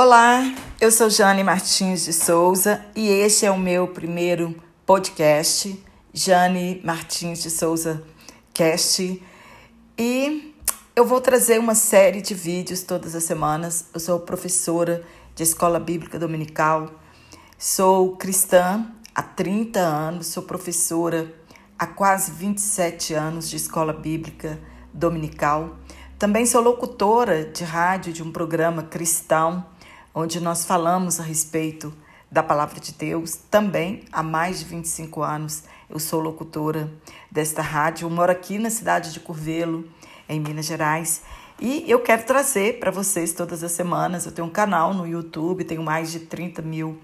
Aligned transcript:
Olá, 0.00 0.54
eu 0.80 0.92
sou 0.92 1.10
Jane 1.10 1.42
Martins 1.42 2.04
de 2.04 2.12
Souza 2.12 2.84
e 2.94 3.08
este 3.08 3.46
é 3.46 3.50
o 3.50 3.58
meu 3.58 3.88
primeiro 3.88 4.54
podcast, 4.86 5.84
Jane 6.14 6.80
Martins 6.84 7.42
de 7.42 7.50
Souza 7.50 8.04
Cast. 8.54 9.20
E 9.98 10.54
eu 10.94 11.04
vou 11.04 11.20
trazer 11.20 11.58
uma 11.58 11.74
série 11.74 12.22
de 12.22 12.32
vídeos 12.32 12.84
todas 12.84 13.16
as 13.16 13.24
semanas. 13.24 13.86
Eu 13.92 13.98
sou 13.98 14.20
professora 14.20 15.02
de 15.34 15.42
escola 15.42 15.80
bíblica 15.80 16.16
dominical, 16.16 16.92
sou 17.58 18.16
cristã 18.16 18.86
há 19.12 19.22
30 19.24 19.80
anos, 19.80 20.28
sou 20.28 20.44
professora 20.44 21.34
há 21.76 21.88
quase 21.88 22.30
27 22.30 23.14
anos 23.14 23.50
de 23.50 23.56
escola 23.56 23.92
bíblica 23.92 24.60
dominical. 24.94 25.76
Também 26.16 26.46
sou 26.46 26.62
locutora 26.62 27.46
de 27.46 27.64
rádio 27.64 28.12
de 28.12 28.22
um 28.22 28.30
programa 28.30 28.84
cristão 28.84 29.66
onde 30.20 30.40
nós 30.40 30.64
falamos 30.64 31.20
a 31.20 31.22
respeito 31.22 31.94
da 32.28 32.42
palavra 32.42 32.80
de 32.80 32.90
Deus. 32.92 33.36
Também 33.48 34.02
há 34.10 34.20
mais 34.20 34.58
de 34.58 34.64
25 34.64 35.22
anos 35.22 35.62
eu 35.88 36.00
sou 36.00 36.20
locutora 36.20 36.92
desta 37.30 37.62
rádio. 37.62 38.06
Eu 38.06 38.10
moro 38.10 38.32
aqui 38.32 38.58
na 38.58 38.68
cidade 38.68 39.12
de 39.12 39.20
Curvelo, 39.20 39.88
em 40.28 40.40
Minas 40.40 40.66
Gerais. 40.66 41.22
E 41.60 41.88
eu 41.88 42.00
quero 42.00 42.24
trazer 42.24 42.80
para 42.80 42.90
vocês 42.90 43.32
todas 43.32 43.62
as 43.62 43.70
semanas. 43.70 44.26
Eu 44.26 44.32
tenho 44.32 44.48
um 44.48 44.50
canal 44.50 44.92
no 44.92 45.06
YouTube, 45.06 45.62
tenho 45.62 45.84
mais 45.84 46.10
de 46.10 46.18
30 46.18 46.62
mil 46.62 46.98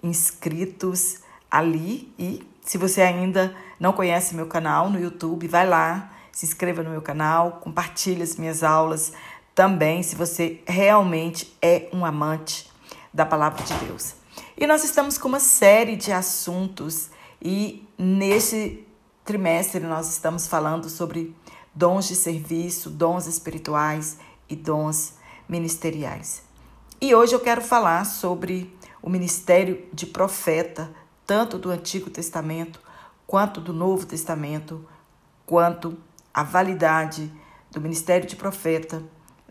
inscritos 0.00 1.16
ali. 1.50 2.14
E 2.16 2.46
se 2.64 2.78
você 2.78 3.02
ainda 3.02 3.52
não 3.80 3.92
conhece 3.92 4.36
meu 4.36 4.46
canal 4.46 4.88
no 4.88 5.00
YouTube, 5.00 5.48
vai 5.48 5.68
lá, 5.68 6.12
se 6.30 6.46
inscreva 6.46 6.84
no 6.84 6.90
meu 6.90 7.02
canal, 7.02 7.58
compartilhe 7.60 8.22
as 8.22 8.36
minhas 8.36 8.62
aulas 8.62 9.12
também, 9.54 10.02
se 10.02 10.16
você 10.16 10.60
realmente 10.66 11.56
é 11.60 11.88
um 11.92 12.04
amante 12.04 12.70
da 13.12 13.26
palavra 13.26 13.62
de 13.62 13.74
Deus. 13.86 14.14
E 14.56 14.66
nós 14.66 14.84
estamos 14.84 15.18
com 15.18 15.28
uma 15.28 15.40
série 15.40 15.96
de 15.96 16.12
assuntos 16.12 17.10
e 17.40 17.86
nesse 17.98 18.86
trimestre 19.24 19.80
nós 19.80 20.10
estamos 20.10 20.46
falando 20.46 20.88
sobre 20.88 21.36
dons 21.74 22.08
de 22.08 22.14
serviço, 22.14 22.90
dons 22.90 23.26
espirituais 23.26 24.18
e 24.48 24.56
dons 24.56 25.14
ministeriais. 25.48 26.42
E 27.00 27.14
hoje 27.14 27.34
eu 27.34 27.40
quero 27.40 27.60
falar 27.60 28.04
sobre 28.04 28.74
o 29.02 29.10
ministério 29.10 29.84
de 29.92 30.06
profeta, 30.06 30.90
tanto 31.26 31.58
do 31.58 31.70
Antigo 31.70 32.08
Testamento 32.08 32.80
quanto 33.26 33.60
do 33.60 33.72
Novo 33.72 34.06
Testamento, 34.06 34.86
quanto 35.44 35.98
a 36.32 36.42
validade 36.42 37.32
do 37.70 37.80
ministério 37.80 38.28
de 38.28 38.36
profeta 38.36 39.02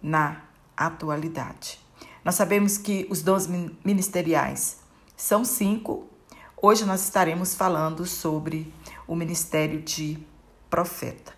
na 0.02 0.42
atualidade. 0.76 1.80
Nós 2.24 2.36
sabemos 2.36 2.78
que 2.78 3.08
os 3.10 3.22
dons 3.22 3.48
ministeriais 3.84 4.78
são 5.16 5.44
cinco. 5.44 6.08
Hoje 6.62 6.86
nós 6.86 7.04
estaremos 7.04 7.56
falando 7.56 8.06
sobre 8.06 8.72
o 9.08 9.16
ministério 9.16 9.82
de 9.82 10.20
profeta. 10.70 11.34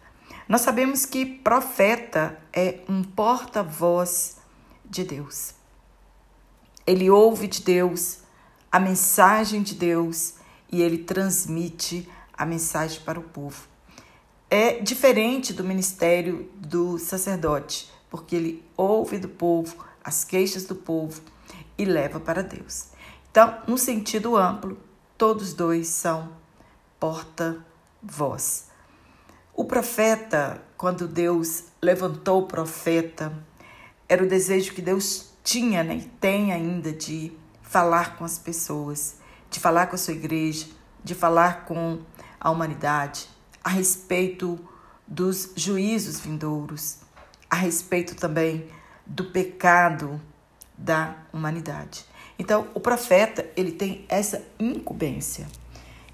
Nós 0.47 0.61
sabemos 0.61 1.05
que 1.05 1.25
profeta 1.25 2.37
é 2.51 2.81
um 2.87 3.03
porta-voz 3.03 4.37
de 4.85 5.03
Deus. 5.03 5.53
Ele 6.85 7.09
ouve 7.09 7.47
de 7.47 7.61
Deus 7.61 8.19
a 8.71 8.79
mensagem 8.79 9.61
de 9.61 9.75
Deus 9.75 10.35
e 10.69 10.81
ele 10.81 10.97
transmite 10.97 12.09
a 12.33 12.45
mensagem 12.45 13.01
para 13.01 13.19
o 13.19 13.23
povo. 13.23 13.67
É 14.49 14.79
diferente 14.81 15.53
do 15.53 15.63
ministério 15.63 16.49
do 16.55 16.99
sacerdote 16.99 17.89
porque 18.13 18.35
ele 18.35 18.63
ouve 18.77 19.17
do 19.17 19.27
povo 19.27 19.75
as 20.03 20.23
queixas 20.23 20.65
do 20.65 20.75
povo 20.75 21.19
e 21.75 21.83
leva 21.83 22.19
para 22.19 22.43
Deus. 22.43 22.89
Então, 23.31 23.57
no 23.67 23.75
sentido 23.75 24.37
amplo, 24.37 24.77
todos 25.17 25.55
dois 25.55 25.87
são 25.87 26.31
porta-voz. 26.99 28.67
O 29.51 29.65
profeta, 29.65 30.61
quando 30.77 31.07
Deus 31.07 31.63
levantou 31.81 32.43
o 32.43 32.45
profeta, 32.45 33.33
era 34.07 34.23
o 34.23 34.29
desejo 34.29 34.75
que 34.75 34.81
Deus 34.83 35.33
tinha 35.43 35.83
né, 35.83 35.95
e 35.95 36.03
tem 36.03 36.53
ainda 36.53 36.93
de 36.93 37.35
falar 37.63 38.15
com 38.15 38.23
as 38.23 38.37
pessoas, 38.37 39.15
de 39.49 39.59
falar 39.59 39.87
com 39.87 39.95
a 39.95 39.97
sua 39.97 40.13
igreja, 40.13 40.67
de 41.03 41.15
falar 41.15 41.65
com 41.65 41.99
a 42.39 42.51
humanidade 42.51 43.27
a 43.63 43.69
respeito 43.69 44.59
dos 45.07 45.51
juízos 45.55 46.19
vindouros, 46.19 47.02
a 47.53 47.55
respeito 47.55 48.15
também 48.15 48.65
do 49.05 49.25
pecado 49.25 50.19
da 50.75 51.15
humanidade. 51.31 52.03
Então, 52.39 52.67
o 52.73 52.79
profeta, 52.79 53.47
ele 53.55 53.73
tem 53.73 54.05
essa 54.09 54.43
incumbência. 54.59 55.47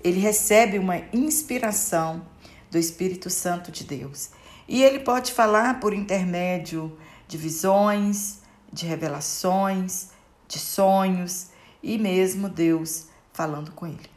Ele 0.03 0.19
recebe 0.19 0.77
uma 0.77 0.97
inspiração 1.13 2.27
do 2.69 2.77
Espírito 2.77 3.29
Santo 3.29 3.71
de 3.71 3.85
Deus. 3.85 4.31
E 4.67 4.83
ele 4.83 4.99
pode 4.99 5.31
falar 5.31 5.79
por 5.79 5.93
intermédio 5.93 6.97
de 7.25 7.37
visões, 7.37 8.39
de 8.69 8.85
revelações, 8.85 10.09
de 10.45 10.59
sonhos 10.59 11.51
e 11.81 11.97
mesmo 11.97 12.49
Deus 12.49 13.07
falando 13.31 13.71
com 13.71 13.87
ele. 13.87 14.09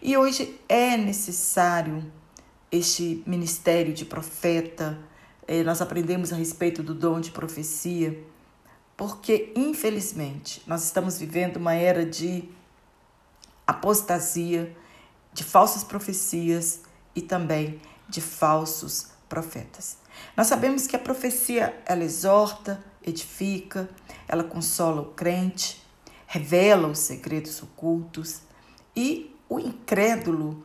E 0.00 0.16
hoje 0.16 0.58
é 0.66 0.96
necessário 0.96 2.10
este 2.72 3.22
ministério 3.26 3.92
de 3.92 4.06
profeta, 4.06 4.98
nós 5.64 5.80
aprendemos 5.82 6.32
a 6.32 6.36
respeito 6.36 6.80
do 6.80 6.94
dom 6.94 7.20
de 7.20 7.32
profecia, 7.32 8.16
porque 8.96 9.52
infelizmente 9.56 10.62
nós 10.64 10.84
estamos 10.84 11.18
vivendo 11.18 11.56
uma 11.56 11.74
era 11.74 12.06
de 12.06 12.48
apostasia, 13.66 14.72
de 15.32 15.42
falsas 15.42 15.82
profecias 15.82 16.82
e 17.16 17.20
também 17.20 17.80
de 18.08 18.20
falsos 18.20 19.08
profetas. 19.28 19.98
Nós 20.36 20.46
sabemos 20.46 20.86
que 20.86 20.94
a 20.94 21.00
profecia 21.00 21.76
ela 21.84 22.04
exorta, 22.04 22.80
edifica, 23.04 23.90
ela 24.28 24.44
consola 24.44 25.00
o 25.00 25.06
crente, 25.06 25.82
revela 26.28 26.86
os 26.86 27.00
segredos 27.00 27.60
ocultos 27.60 28.42
e 28.94 29.36
o 29.48 29.58
incrédulo 29.58 30.64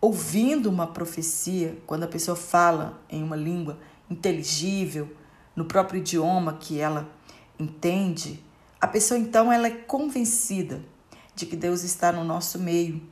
ouvindo 0.00 0.68
uma 0.68 0.86
profecia, 0.86 1.78
quando 1.86 2.04
a 2.04 2.08
pessoa 2.08 2.36
fala 2.36 3.00
em 3.08 3.22
uma 3.22 3.34
língua 3.34 3.78
inteligível, 4.10 5.14
no 5.54 5.64
próprio 5.64 5.98
idioma 5.98 6.54
que 6.54 6.78
ela 6.78 7.10
entende, 7.58 8.42
a 8.80 8.86
pessoa 8.86 9.18
então 9.18 9.52
ela 9.52 9.66
é 9.66 9.70
convencida 9.72 10.82
de 11.34 11.46
que 11.46 11.56
Deus 11.56 11.82
está 11.82 12.12
no 12.12 12.24
nosso 12.24 12.58
meio 12.58 13.02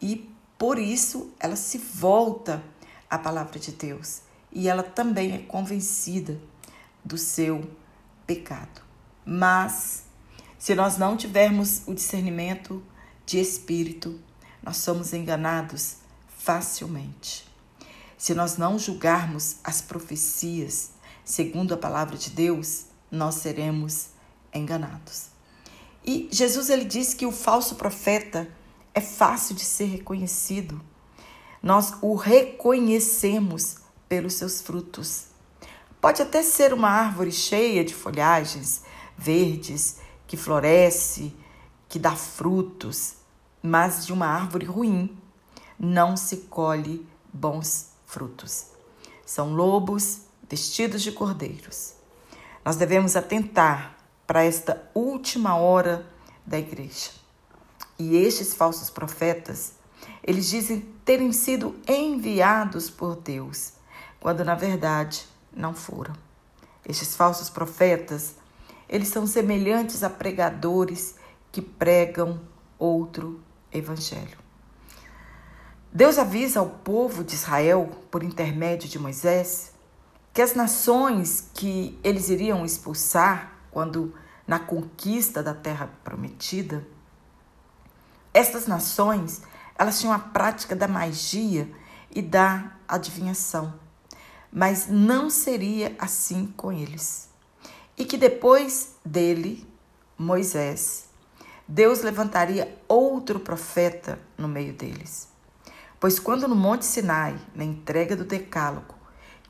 e 0.00 0.28
por 0.58 0.78
isso 0.78 1.32
ela 1.38 1.56
se 1.56 1.78
volta 1.78 2.62
à 3.08 3.18
palavra 3.18 3.58
de 3.58 3.72
Deus 3.72 4.22
e 4.52 4.68
ela 4.68 4.82
também 4.82 5.32
é 5.32 5.38
convencida 5.38 6.40
do 7.04 7.18
seu 7.18 7.68
pecado. 8.26 8.82
Mas 9.24 10.04
se 10.58 10.74
nós 10.74 10.96
não 10.96 11.16
tivermos 11.16 11.82
o 11.86 11.94
discernimento 11.94 12.82
de 13.26 13.38
espírito, 13.38 14.20
nós 14.62 14.78
somos 14.78 15.12
enganados 15.12 15.98
facilmente. 16.28 17.46
Se 18.16 18.34
nós 18.34 18.56
não 18.56 18.78
julgarmos 18.78 19.56
as 19.64 19.80
profecias 19.80 20.92
segundo 21.24 21.74
a 21.74 21.76
palavra 21.76 22.16
de 22.16 22.30
Deus, 22.30 22.86
nós 23.10 23.36
seremos 23.36 24.08
enganados. 24.52 25.28
E 26.04 26.28
Jesus 26.30 26.68
ele 26.68 26.84
diz 26.84 27.14
que 27.14 27.26
o 27.26 27.32
falso 27.32 27.76
profeta 27.76 28.48
é 28.92 29.00
fácil 29.00 29.54
de 29.54 29.64
ser 29.64 29.86
reconhecido. 29.86 30.80
Nós 31.62 31.94
o 32.02 32.14
reconhecemos 32.14 33.78
pelos 34.08 34.34
seus 34.34 34.60
frutos. 34.60 35.26
Pode 36.00 36.20
até 36.20 36.42
ser 36.42 36.74
uma 36.74 36.90
árvore 36.90 37.32
cheia 37.32 37.82
de 37.82 37.94
folhagens 37.94 38.82
verdes, 39.16 39.98
que 40.26 40.36
floresce, 40.36 41.34
que 41.88 41.98
dá 41.98 42.14
frutos, 42.14 43.14
mas 43.62 44.04
de 44.04 44.12
uma 44.12 44.26
árvore 44.26 44.66
ruim 44.66 45.16
não 45.78 46.16
se 46.16 46.36
colhe 46.48 47.06
bons 47.32 47.93
frutos. 48.14 48.66
São 49.26 49.52
lobos 49.54 50.20
vestidos 50.48 51.02
de 51.02 51.10
cordeiros. 51.10 51.94
Nós 52.64 52.76
devemos 52.76 53.16
atentar 53.16 53.96
para 54.24 54.44
esta 54.44 54.88
última 54.94 55.56
hora 55.56 56.06
da 56.46 56.56
igreja. 56.56 57.10
E 57.98 58.16
estes 58.16 58.54
falsos 58.54 58.88
profetas, 58.88 59.72
eles 60.22 60.48
dizem 60.48 60.80
terem 61.04 61.32
sido 61.32 61.74
enviados 61.88 62.88
por 62.88 63.16
Deus, 63.16 63.72
quando 64.20 64.44
na 64.44 64.54
verdade 64.54 65.26
não 65.52 65.74
foram. 65.74 66.14
Estes 66.88 67.16
falsos 67.16 67.50
profetas, 67.50 68.36
eles 68.88 69.08
são 69.08 69.26
semelhantes 69.26 70.04
a 70.04 70.10
pregadores 70.10 71.16
que 71.50 71.60
pregam 71.60 72.40
outro 72.78 73.40
evangelho. 73.72 74.43
Deus 75.96 76.18
avisa 76.18 76.58
ao 76.58 76.68
povo 76.68 77.22
de 77.22 77.36
Israel, 77.36 77.88
por 78.10 78.24
intermédio 78.24 78.88
de 78.88 78.98
Moisés, 78.98 79.72
que 80.32 80.42
as 80.42 80.52
nações 80.52 81.48
que 81.54 81.96
eles 82.02 82.28
iriam 82.30 82.64
expulsar 82.64 83.52
quando 83.70 84.12
na 84.44 84.58
conquista 84.58 85.40
da 85.40 85.54
terra 85.54 85.88
prometida, 86.02 86.84
estas 88.32 88.66
nações, 88.66 89.42
elas 89.78 90.00
tinham 90.00 90.12
a 90.12 90.18
prática 90.18 90.74
da 90.74 90.88
magia 90.88 91.70
e 92.10 92.20
da 92.20 92.72
adivinhação. 92.88 93.72
Mas 94.50 94.88
não 94.88 95.30
seria 95.30 95.94
assim 95.96 96.52
com 96.56 96.72
eles. 96.72 97.28
E 97.96 98.04
que 98.04 98.16
depois 98.16 98.96
dele, 99.04 99.64
Moisés, 100.18 101.04
Deus 101.68 102.02
levantaria 102.02 102.76
outro 102.88 103.38
profeta 103.38 104.18
no 104.36 104.48
meio 104.48 104.72
deles. 104.72 105.32
Pois 106.04 106.18
quando 106.18 106.46
no 106.46 106.54
Monte 106.54 106.84
Sinai, 106.84 107.34
na 107.54 107.64
entrega 107.64 108.14
do 108.14 108.26
Decálogo, 108.26 108.94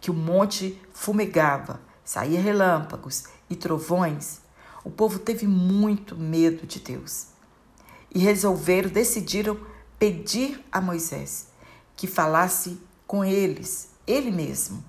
que 0.01 0.09
o 0.09 0.15
monte 0.15 0.81
fumegava, 0.93 1.81
saía 2.05 2.41
relâmpagos 2.41 3.25
e 3.51 3.56
trovões, 3.56 4.39
o 4.85 4.89
povo 4.89 5.19
teve 5.19 5.49
muito 5.49 6.17
medo 6.17 6.65
de 6.65 6.79
Deus. 6.79 7.27
E 8.09 8.21
resolveram, 8.21 8.89
decidiram 8.89 9.59
pedir 9.99 10.65
a 10.71 10.81
Moisés 10.81 11.49
que 11.97 12.06
falasse 12.06 12.81
com 13.05 13.25
eles, 13.25 13.91
ele 14.07 14.31
mesmo, 14.31 14.85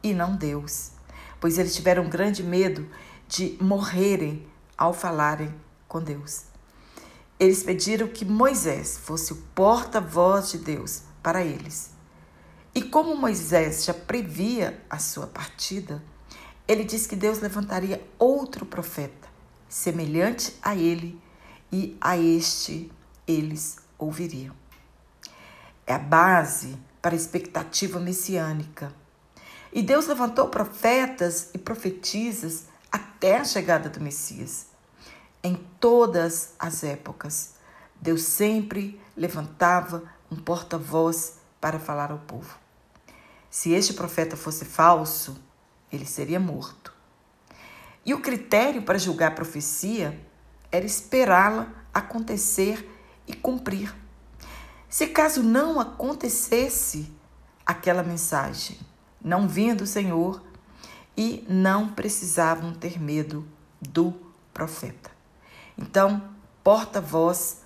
e 0.00 0.14
não 0.14 0.36
Deus, 0.36 0.92
pois 1.40 1.58
eles 1.58 1.74
tiveram 1.74 2.08
grande 2.08 2.44
medo 2.44 2.88
de 3.26 3.58
morrerem 3.60 4.46
ao 4.76 4.94
falarem 4.94 5.52
com 5.88 6.00
Deus. 6.00 6.44
Eles 7.40 7.64
pediram 7.64 8.06
que 8.06 8.24
Moisés 8.24 8.96
fosse 8.98 9.32
o 9.32 9.36
porta-voz 9.52 10.52
de 10.52 10.58
Deus 10.58 11.07
para 11.28 11.44
eles. 11.44 11.90
E 12.74 12.80
como 12.80 13.14
Moisés 13.14 13.84
já 13.84 13.92
previa 13.92 14.82
a 14.88 14.98
sua 14.98 15.26
partida, 15.26 16.02
ele 16.66 16.84
disse 16.84 17.06
que 17.06 17.14
Deus 17.14 17.38
levantaria 17.40 18.02
outro 18.18 18.64
profeta, 18.64 19.28
semelhante 19.68 20.54
a 20.62 20.74
ele, 20.74 21.20
e 21.70 21.98
a 22.00 22.16
este 22.16 22.90
eles 23.26 23.76
ouviriam. 23.98 24.56
É 25.86 25.92
a 25.92 25.98
base 25.98 26.78
para 27.02 27.14
a 27.14 27.18
expectativa 27.18 28.00
messiânica. 28.00 28.90
E 29.70 29.82
Deus 29.82 30.06
levantou 30.06 30.48
profetas 30.48 31.50
e 31.52 31.58
profetisas 31.58 32.68
até 32.90 33.36
a 33.36 33.44
chegada 33.44 33.90
do 33.90 34.00
Messias. 34.00 34.68
Em 35.42 35.56
todas 35.78 36.54
as 36.58 36.82
épocas, 36.82 37.56
Deus 38.00 38.22
sempre 38.22 38.98
levantava 39.14 40.16
um 40.30 40.36
porta-voz 40.36 41.38
para 41.60 41.78
falar 41.78 42.10
ao 42.10 42.18
povo. 42.18 42.58
Se 43.50 43.72
este 43.72 43.94
profeta 43.94 44.36
fosse 44.36 44.64
falso, 44.64 45.36
ele 45.90 46.04
seria 46.04 46.38
morto. 46.38 46.92
E 48.04 48.14
o 48.14 48.20
critério 48.20 48.82
para 48.82 48.98
julgar 48.98 49.28
a 49.28 49.34
profecia 49.34 50.18
era 50.70 50.84
esperá-la 50.84 51.68
acontecer 51.92 52.88
e 53.26 53.34
cumprir. 53.34 53.94
Se 54.88 55.08
caso 55.08 55.42
não 55.42 55.78
acontecesse 55.78 57.12
aquela 57.64 58.02
mensagem, 58.02 58.78
não 59.22 59.46
vinha 59.46 59.74
do 59.74 59.86
Senhor 59.86 60.42
e 61.16 61.44
não 61.48 61.88
precisavam 61.88 62.72
ter 62.72 62.98
medo 62.98 63.46
do 63.80 64.14
profeta. 64.54 65.10
Então, 65.76 66.22
porta-voz, 66.64 67.62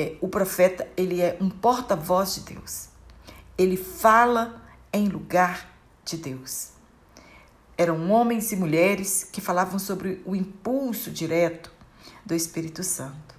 é, 0.00 0.16
o 0.20 0.28
profeta, 0.28 0.88
ele 0.96 1.20
é 1.20 1.36
um 1.40 1.50
porta-voz 1.50 2.34
de 2.34 2.54
Deus. 2.54 2.88
Ele 3.58 3.76
fala 3.76 4.62
em 4.92 5.08
lugar 5.08 5.70
de 6.04 6.16
Deus. 6.16 6.70
Eram 7.76 8.10
homens 8.10 8.50
e 8.52 8.56
mulheres 8.56 9.28
que 9.30 9.40
falavam 9.40 9.78
sobre 9.78 10.22
o 10.24 10.34
impulso 10.34 11.10
direto 11.10 11.70
do 12.24 12.34
Espírito 12.34 12.82
Santo. 12.82 13.34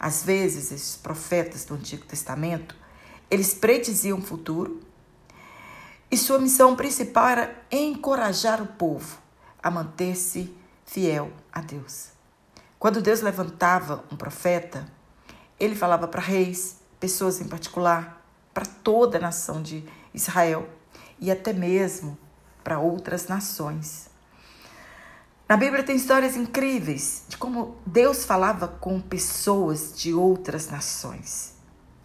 Às 0.00 0.22
vezes, 0.22 0.72
esses 0.72 0.96
profetas 0.96 1.64
do 1.64 1.74
Antigo 1.74 2.06
Testamento, 2.06 2.74
eles 3.30 3.52
prediziam 3.52 4.18
o 4.18 4.22
futuro 4.22 4.80
e 6.10 6.16
sua 6.16 6.38
missão 6.38 6.74
principal 6.74 7.28
era 7.28 7.62
encorajar 7.70 8.62
o 8.62 8.66
povo 8.66 9.18
a 9.62 9.70
manter-se 9.70 10.54
fiel 10.86 11.30
a 11.52 11.60
Deus. 11.60 12.08
Quando 12.78 13.02
Deus 13.02 13.20
levantava 13.20 14.04
um 14.10 14.16
profeta, 14.16 14.90
ele 15.58 15.74
falava 15.74 16.06
para 16.06 16.20
reis, 16.20 16.78
pessoas 17.00 17.40
em 17.40 17.48
particular, 17.48 18.24
para 18.52 18.66
toda 18.66 19.18
a 19.18 19.20
nação 19.20 19.62
de 19.62 19.84
Israel 20.12 20.68
e 21.20 21.30
até 21.30 21.52
mesmo 21.52 22.18
para 22.62 22.78
outras 22.78 23.28
nações. 23.28 24.08
Na 25.48 25.56
Bíblia 25.56 25.82
tem 25.82 25.96
histórias 25.96 26.36
incríveis 26.36 27.24
de 27.28 27.38
como 27.38 27.76
Deus 27.86 28.24
falava 28.24 28.68
com 28.68 29.00
pessoas 29.00 29.94
de 29.96 30.12
outras 30.12 30.68
nações. 30.68 31.54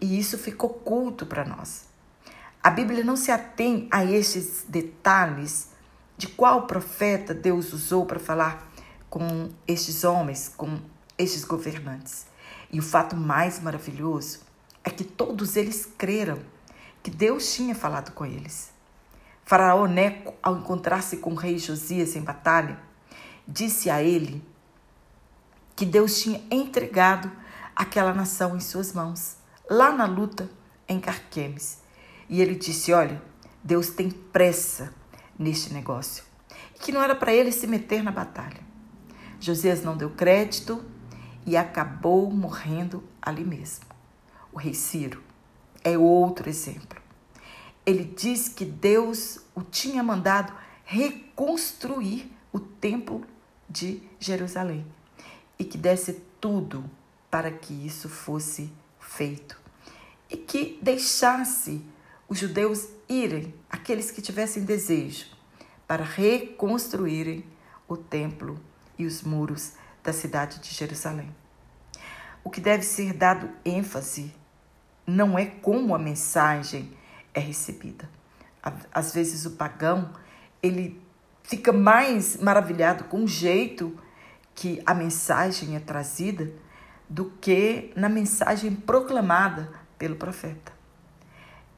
E 0.02 0.18
isso 0.18 0.38
ficou 0.38 0.70
oculto 0.70 1.26
para 1.26 1.44
nós. 1.44 1.86
A 2.64 2.70
Bíblia 2.70 3.04
não 3.04 3.18
se 3.18 3.32
atém 3.32 3.90
a 3.92 4.06
estes 4.06 4.64
detalhes 4.68 5.70
de 6.18 6.28
qual 6.28 6.66
profeta 6.66 7.34
Deus 7.34 7.74
usou 7.74 8.06
para 8.06 8.20
falar 8.20 8.72
com 9.10 9.50
estes 9.68 10.06
homens, 10.06 10.50
com 10.56 10.80
estes 11.18 11.44
governantes. 11.44 12.26
E 12.74 12.80
o 12.80 12.82
fato 12.82 13.16
mais 13.16 13.62
maravilhoso 13.62 14.40
é 14.84 14.90
que 14.90 15.04
todos 15.04 15.56
eles 15.56 15.88
creram 15.96 16.40
que 17.04 17.12
Deus 17.12 17.54
tinha 17.54 17.76
falado 17.76 18.12
com 18.14 18.26
eles. 18.26 18.74
Faraó 19.46 19.86
Neco, 19.86 20.34
ao 20.42 20.58
encontrar-se 20.58 21.18
com 21.18 21.34
o 21.34 21.36
rei 21.36 21.60
Josias 21.60 22.16
em 22.16 22.24
batalha, 22.24 22.80
disse 23.48 23.92
a 23.92 24.02
ele 24.02 24.44
que 25.76 25.86
Deus 25.86 26.20
tinha 26.20 26.42
entregado 26.50 27.32
aquela 27.76 28.12
nação 28.12 28.58
em 28.58 28.60
suas 28.60 28.92
mãos, 28.92 29.38
lá 29.70 29.92
na 29.92 30.06
luta 30.06 30.50
em 30.88 31.00
Carquemes. 31.00 31.80
E 32.28 32.42
ele 32.42 32.56
disse: 32.56 32.92
Olha, 32.92 33.22
Deus 33.64 33.90
tem 33.90 34.10
pressa 34.10 34.92
neste 35.38 35.72
negócio. 35.72 36.24
E 36.76 36.80
que 36.80 36.92
não 36.92 37.04
era 37.04 37.14
para 37.14 37.34
ele 37.34 37.52
se 37.52 37.68
meter 37.68 38.02
na 38.02 38.12
batalha. 38.12 38.62
Josias 39.40 39.84
não 39.84 39.96
deu 39.96 40.10
crédito 40.10 40.84
e 41.46 41.58
acabou 41.58 42.32
morrendo 42.32 43.04
ali 43.22 43.44
mesmo. 43.44 43.86
O 44.52 44.58
rei 44.58 44.74
Ciro 44.74 45.22
é 45.84 45.98
outro 45.98 46.50
exemplo. 46.50 47.02
Ele 47.86 48.06
diz 48.06 48.48
que 48.48 48.64
Deus 48.64 49.40
o 49.54 49.62
tinha 49.62 50.02
mandado 50.02 50.54
reconstruir 50.86 52.32
o 52.52 52.60
templo 52.60 53.26
de 53.70 54.02
Jerusalém 54.20 54.86
e 55.58 55.66
que 55.66 55.78
desse 55.78 56.22
tudo 56.40 56.90
para 57.30 57.52
que 57.52 57.74
isso 57.74 58.08
fosse 58.08 58.72
feito 59.00 59.64
e 60.30 60.38
que 60.38 60.80
deixasse 60.82 61.82
os 62.28 62.40
judeus 62.40 62.88
irem, 63.08 63.54
aqueles 63.70 64.10
que 64.10 64.22
tivessem 64.22 64.64
desejo, 64.64 65.28
para 65.88 66.04
reconstruírem 66.04 67.46
o 67.88 67.96
templo 67.96 68.60
e 68.98 69.06
os 69.06 69.22
muros 69.22 69.74
da 70.04 70.12
cidade 70.12 70.60
de 70.60 70.74
Jerusalém. 70.74 71.34
O 72.44 72.50
que 72.50 72.60
deve 72.60 72.84
ser 72.84 73.14
dado 73.14 73.50
ênfase 73.64 74.34
não 75.08 75.40
é 75.40 75.46
como 75.46 75.96
a 75.96 76.00
mensagem 76.00 76.92
é 77.34 77.40
recebida. 77.40 78.10
Às 78.94 79.14
vezes 79.14 79.46
o 79.46 79.52
pagão, 79.52 80.14
ele 80.62 81.02
fica 81.44 81.72
mais 81.72 82.38
maravilhado 82.38 83.06
com 83.06 83.24
o 83.24 83.28
jeito 83.28 83.98
que 84.56 84.82
a 84.86 84.94
mensagem 84.94 85.76
é 85.76 85.80
trazida 85.80 86.52
do 87.10 87.26
que 87.42 87.92
na 87.96 88.08
mensagem 88.08 88.74
proclamada 88.74 89.72
pelo 89.98 90.16
profeta. 90.16 90.72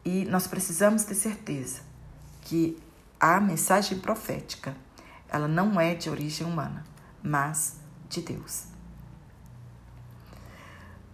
E 0.03 0.25
nós 0.25 0.45
precisamos 0.45 1.03
ter 1.03 1.15
certeza 1.15 1.81
que 2.41 2.77
a 3.19 3.39
mensagem 3.39 3.97
profética, 3.97 4.75
ela 5.27 5.47
não 5.47 5.79
é 5.79 5.95
de 5.95 6.09
origem 6.09 6.45
humana, 6.45 6.83
mas 7.23 7.79
de 8.09 8.21
Deus. 8.21 8.65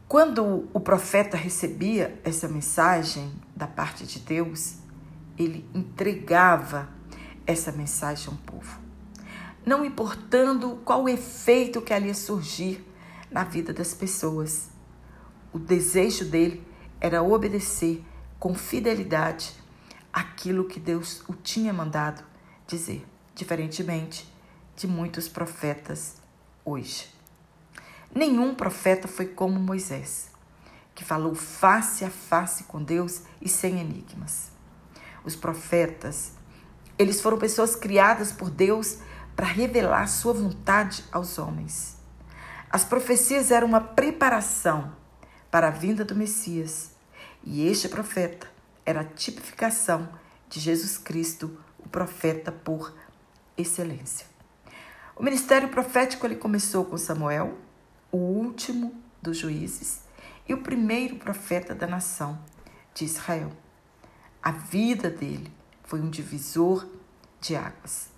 Quando 0.07 0.67
o 0.73 0.79
profeta 0.79 1.37
recebia 1.37 2.19
essa 2.23 2.47
mensagem 2.47 3.31
da 3.55 3.65
parte 3.65 4.05
de 4.05 4.19
Deus, 4.19 4.75
ele 5.37 5.65
entregava 5.73 6.89
essa 7.47 7.71
mensagem 7.71 8.27
ao 8.27 8.35
povo. 8.39 8.79
Não 9.65 9.85
importando 9.85 10.81
qual 10.83 11.07
efeito 11.07 11.81
que 11.81 11.93
ali 11.93 12.07
ia 12.07 12.13
surgir 12.13 12.85
na 13.31 13.45
vida 13.45 13.71
das 13.71 13.93
pessoas. 13.93 14.69
O 15.53 15.57
desejo 15.57 16.25
dele 16.25 16.61
era 16.99 17.23
obedecer 17.23 18.03
com 18.37 18.53
fidelidade 18.53 19.53
aquilo 20.11 20.65
que 20.65 20.79
Deus 20.79 21.23
o 21.27 21.33
tinha 21.33 21.71
mandado 21.71 22.21
dizer, 22.67 23.05
diferentemente 23.33 24.29
de 24.75 24.87
muitos 24.87 25.29
profetas 25.29 26.20
hoje. 26.65 27.09
Nenhum 28.13 28.53
profeta 28.53 29.07
foi 29.07 29.27
como 29.27 29.59
Moisés, 29.59 30.29
que 30.93 31.03
falou 31.03 31.33
face 31.35 32.03
a 32.03 32.09
face 32.09 32.65
com 32.65 32.83
Deus 32.83 33.21
e 33.41 33.47
sem 33.47 33.79
enigmas. 33.79 34.51
Os 35.23 35.35
profetas 35.35 36.33
eles 37.01 37.19
foram 37.19 37.39
pessoas 37.39 37.75
criadas 37.75 38.31
por 38.31 38.51
Deus 38.51 38.99
para 39.35 39.47
revelar 39.47 40.05
sua 40.05 40.33
vontade 40.33 41.03
aos 41.11 41.39
homens. 41.39 41.97
As 42.69 42.83
profecias 42.83 43.49
eram 43.49 43.67
uma 43.67 43.81
preparação 43.81 44.95
para 45.49 45.69
a 45.69 45.71
vinda 45.71 46.05
do 46.05 46.15
Messias, 46.15 46.91
e 47.43 47.65
este 47.65 47.89
profeta 47.89 48.47
era 48.85 49.01
a 49.01 49.03
tipificação 49.03 50.09
de 50.47 50.59
Jesus 50.59 50.95
Cristo, 50.99 51.57
o 51.79 51.89
profeta 51.89 52.51
por 52.51 52.95
excelência. 53.57 54.30
O 55.21 55.23
ministério 55.23 55.69
profético 55.69 56.25
ele 56.25 56.35
começou 56.35 56.83
com 56.83 56.97
Samuel, 56.97 57.55
o 58.11 58.17
último 58.17 58.91
dos 59.21 59.37
juízes 59.37 60.01
e 60.49 60.53
o 60.55 60.63
primeiro 60.63 61.17
profeta 61.17 61.75
da 61.75 61.85
nação 61.85 62.39
de 62.91 63.05
Israel. 63.05 63.51
A 64.41 64.51
vida 64.51 65.11
dele 65.11 65.53
foi 65.83 66.01
um 66.01 66.09
divisor 66.09 66.87
de 67.39 67.55
águas. 67.55 68.09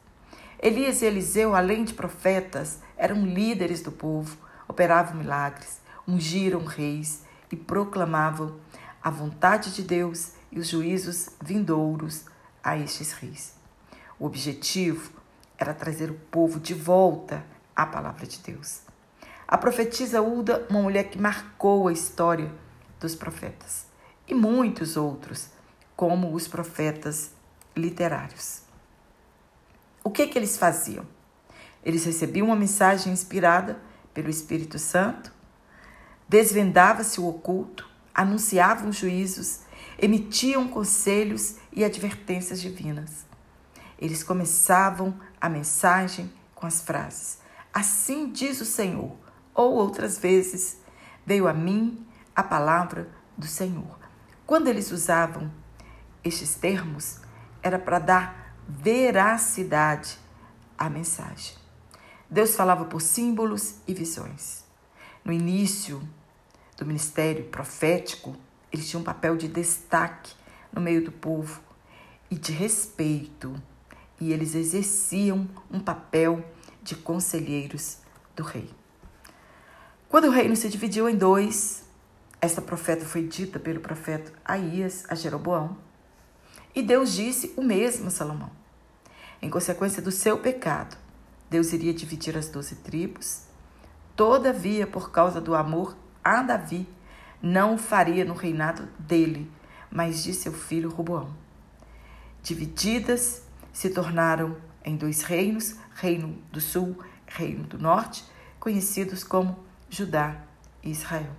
Elias 0.57 1.01
e 1.01 1.05
Eliseu, 1.05 1.53
além 1.53 1.83
de 1.83 1.93
profetas, 1.93 2.79
eram 2.95 3.25
líderes 3.25 3.81
do 3.81 3.91
povo, 3.91 4.38
operavam 4.65 5.17
milagres, 5.17 5.81
ungiram 6.07 6.63
reis 6.63 7.24
e 7.51 7.57
proclamavam 7.57 8.55
a 9.03 9.10
vontade 9.10 9.75
de 9.75 9.83
Deus 9.83 10.36
e 10.50 10.57
os 10.57 10.69
juízos 10.69 11.31
vindouros 11.43 12.24
a 12.63 12.77
estes 12.77 13.12
reis. 13.12 13.55
O 14.17 14.25
objetivo 14.25 15.22
era 15.63 15.74
trazer 15.74 16.12
o 16.12 16.13
povo 16.13 16.60
de 16.60 16.74
volta 16.74 17.43
à 17.75 17.86
palavra 17.86 18.27
de 18.27 18.38
Deus. 18.39 18.82
A 19.48 19.58
profetisa 19.58 20.22
Uda, 20.22 20.67
uma 20.70 20.82
mulher 20.82 21.05
que 21.05 21.17
marcou 21.17 21.88
a 21.88 21.93
história 21.93 22.51
dos 23.00 23.15
profetas, 23.15 23.88
e 24.27 24.34
muitos 24.34 24.98
outros, 24.98 25.50
como 25.96 26.34
os 26.34 26.48
profetas 26.48 27.32
literários. 27.75 28.62
O 30.03 30.10
que, 30.10 30.27
que 30.27 30.38
eles 30.38 30.58
faziam? 30.58 31.05
Eles 31.84 32.05
recebiam 32.05 32.48
uma 32.48 32.55
mensagem 32.55 33.12
inspirada 33.12 33.79
pelo 34.13 34.29
Espírito 34.29 34.77
Santo, 34.77 35.32
desvendava-se 36.27 37.22
o 37.22 37.27
oculto, 37.27 37.89
anunciavam 38.13 38.91
juízos, 38.91 39.62
emitiam 39.98 40.67
conselhos 40.67 41.55
e 41.72 41.84
advertências 41.84 42.62
divinas. 42.62 43.25
Eles 43.98 44.24
começavam 44.24 45.17
a 45.43 45.50
mensagem 45.50 46.31
com 46.55 46.65
as 46.65 46.81
frases: 46.81 47.39
Assim 47.73 48.31
diz 48.31 48.62
o 48.62 48.65
Senhor, 48.65 49.13
ou 49.53 49.73
outras 49.73 50.17
vezes, 50.17 50.77
veio 51.25 51.50
a 51.50 51.53
mim 51.53 52.07
a 52.33 52.41
palavra 52.41 53.09
do 53.38 53.45
Senhor. 53.45 54.00
Quando 54.45 54.69
eles 54.69 54.89
usavam 54.89 55.51
estes 56.23 56.55
termos, 56.55 57.19
era 57.62 57.77
para 57.77 58.00
dar 58.00 58.55
veracidade 58.69 60.17
à 60.77 60.89
mensagem. 60.89 61.57
Deus 62.29 62.55
falava 62.55 62.85
por 62.85 63.01
símbolos 63.01 63.75
e 63.85 63.93
visões. 63.93 64.63
No 65.25 65.33
início 65.33 66.01
do 66.77 66.85
ministério 66.85 67.43
profético, 67.50 68.33
ele 68.71 68.81
tinha 68.81 69.00
um 69.00 69.03
papel 69.03 69.35
de 69.35 69.50
destaque 69.50 70.33
no 70.71 70.79
meio 70.79 71.03
do 71.03 71.12
povo 71.12 71.62
e 72.31 72.35
de 72.35 72.53
respeito, 72.53 73.62
e 74.23 74.31
eles 74.31 74.55
exerciam 74.55 75.47
um 75.69 75.79
papel 75.79 76.45
de 76.81 76.95
conselheiros 76.95 77.97
do 78.35 78.41
rei. 78.41 78.69
Quando 80.07 80.25
o 80.25 80.31
reino 80.31 80.55
se 80.55 80.69
dividiu 80.69 81.09
em 81.09 81.15
dois, 81.15 81.83
esta 82.39 82.61
profeta 82.61 83.05
foi 83.05 83.27
dita 83.27 83.59
pelo 83.59 83.81
profeta 83.81 84.31
Aías 84.45 85.03
a 85.09 85.15
Jeroboão, 85.15 85.77
e 86.73 86.81
Deus 86.81 87.13
disse 87.13 87.53
o 87.57 87.61
mesmo 87.61 88.07
a 88.07 88.11
Salomão. 88.11 88.51
Em 89.41 89.49
consequência 89.49 90.01
do 90.01 90.11
seu 90.11 90.37
pecado, 90.37 90.97
Deus 91.49 91.73
iria 91.73 91.93
dividir 91.93 92.37
as 92.37 92.47
doze 92.47 92.75
tribos. 92.75 93.41
Todavia, 94.15 94.87
por 94.87 95.11
causa 95.11 95.41
do 95.41 95.53
amor 95.53 95.97
a 96.23 96.41
Davi, 96.41 96.87
não 97.41 97.75
o 97.75 97.77
faria 97.77 98.23
no 98.23 98.33
reinado 98.33 98.87
dele, 98.97 99.51
mas 99.91 100.23
de 100.23 100.33
seu 100.33 100.53
filho 100.53 100.89
Roboão. 100.89 101.35
Divididas, 102.41 103.43
se 103.73 103.89
tornaram 103.89 104.55
em 104.85 104.95
dois 104.95 105.23
reinos, 105.23 105.75
reino 105.95 106.37
do 106.51 106.61
sul, 106.61 107.03
reino 107.25 107.63
do 107.63 107.79
norte, 107.79 108.23
conhecidos 108.59 109.23
como 109.23 109.59
Judá 109.89 110.37
e 110.83 110.91
Israel. 110.91 111.31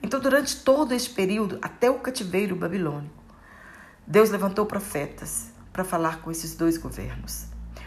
Então, 0.00 0.20
durante 0.20 0.62
todo 0.62 0.94
este 0.94 1.10
período, 1.10 1.58
até 1.60 1.90
o 1.90 1.98
cativeiro 1.98 2.54
babilônico, 2.54 3.24
Deus 4.06 4.30
levantou 4.30 4.64
profetas 4.64 5.50
para 5.72 5.84
falar 5.84 6.22
com 6.22 6.30
esses 6.30 6.54
dois 6.54 6.78
governos. 6.78 7.46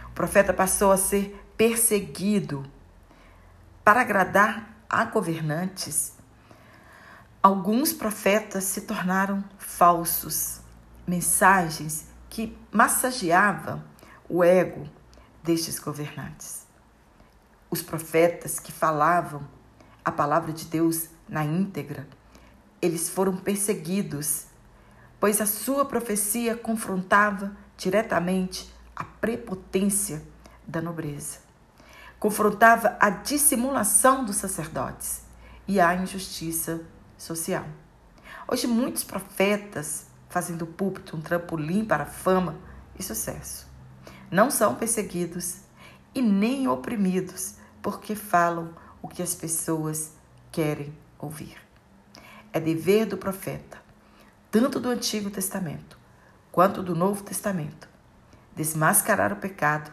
O 0.09 0.13
profeta 0.13 0.53
passou 0.53 0.91
a 0.91 0.97
ser 0.97 1.41
perseguido 1.55 2.63
para 3.83 4.01
agradar 4.01 4.83
a 4.89 5.05
governantes. 5.05 6.13
Alguns 7.41 7.93
profetas 7.93 8.65
se 8.65 8.81
tornaram 8.81 9.43
falsos, 9.57 10.59
mensagens 11.07 12.10
que 12.31 12.57
massageavam 12.71 13.83
o 14.29 14.41
ego 14.41 14.89
destes 15.43 15.77
governantes. 15.77 16.65
Os 17.69 17.81
profetas 17.81 18.57
que 18.57 18.71
falavam 18.71 19.45
a 20.03 20.13
palavra 20.13 20.53
de 20.53 20.63
Deus 20.63 21.09
na 21.27 21.43
íntegra, 21.43 22.07
eles 22.81 23.09
foram 23.09 23.35
perseguidos, 23.35 24.45
pois 25.19 25.41
a 25.41 25.45
sua 25.45 25.83
profecia 25.83 26.55
confrontava 26.55 27.51
diretamente 27.75 28.73
a 28.95 29.03
prepotência 29.03 30.23
da 30.65 30.81
nobreza. 30.81 31.39
Confrontava 32.17 32.95
a 32.97 33.09
dissimulação 33.09 34.23
dos 34.23 34.37
sacerdotes 34.37 35.21
e 35.67 35.81
a 35.81 35.93
injustiça 35.95 36.79
social. 37.17 37.65
Hoje, 38.47 38.67
muitos 38.67 39.03
profetas 39.03 40.10
fazem 40.31 40.55
do 40.55 40.65
púlpito 40.65 41.17
um 41.17 41.21
trampolim 41.21 41.83
para 41.83 42.05
fama 42.05 42.55
e 42.97 43.03
sucesso. 43.03 43.67
Não 44.31 44.49
são 44.49 44.75
perseguidos 44.75 45.57
e 46.15 46.21
nem 46.21 46.69
oprimidos 46.69 47.55
porque 47.81 48.15
falam 48.15 48.73
o 49.01 49.09
que 49.09 49.21
as 49.21 49.35
pessoas 49.35 50.13
querem 50.49 50.97
ouvir. 51.19 51.57
É 52.53 52.61
dever 52.61 53.05
do 53.05 53.17
profeta, 53.17 53.77
tanto 54.49 54.79
do 54.79 54.89
Antigo 54.89 55.29
Testamento 55.29 55.99
quanto 56.49 56.81
do 56.81 56.95
Novo 56.95 57.23
Testamento, 57.23 57.89
desmascarar 58.55 59.33
o 59.33 59.37
pecado, 59.37 59.91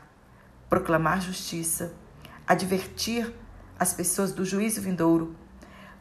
proclamar 0.68 1.20
justiça, 1.20 1.92
advertir 2.46 3.32
as 3.78 3.92
pessoas 3.92 4.32
do 4.32 4.44
juízo 4.44 4.80
vindouro, 4.80 5.34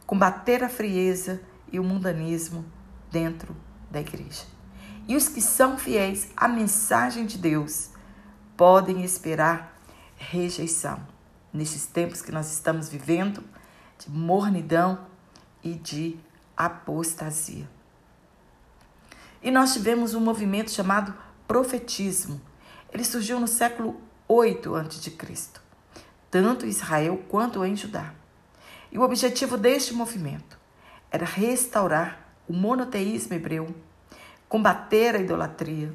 combater 0.06 0.62
a 0.62 0.68
frieza 0.68 1.40
e 1.72 1.78
o 1.78 1.84
mundanismo 1.84 2.64
dentro 3.10 3.56
da 3.90 4.00
igreja. 4.00 4.44
E 5.06 5.16
os 5.16 5.28
que 5.28 5.40
são 5.40 5.78
fiéis 5.78 6.28
à 6.36 6.46
mensagem 6.46 7.24
de 7.24 7.38
Deus 7.38 7.90
podem 8.56 9.02
esperar 9.02 9.80
rejeição 10.16 11.00
nesses 11.52 11.86
tempos 11.86 12.20
que 12.20 12.32
nós 12.32 12.52
estamos 12.52 12.88
vivendo 12.88 13.42
de 13.98 14.10
mornidão 14.10 15.06
e 15.62 15.74
de 15.74 16.18
apostasia. 16.56 17.68
E 19.42 19.50
nós 19.50 19.72
tivemos 19.72 20.14
um 20.14 20.20
movimento 20.20 20.70
chamado 20.70 21.14
profetismo. 21.46 22.40
Ele 22.92 23.04
surgiu 23.04 23.40
no 23.40 23.48
século 23.48 24.00
8 24.26 24.74
a.C., 24.74 25.16
tanto 26.30 26.66
em 26.66 26.68
Israel 26.68 27.24
quanto 27.28 27.64
em 27.64 27.74
Judá. 27.74 28.12
E 28.90 28.98
o 28.98 29.02
objetivo 29.02 29.56
deste 29.56 29.94
movimento 29.94 30.58
era 31.10 31.24
restaurar 31.24 32.27
o 32.48 32.52
monoteísmo 32.52 33.34
hebreu, 33.34 33.74
combater 34.48 35.14
a 35.14 35.18
idolatria, 35.18 35.94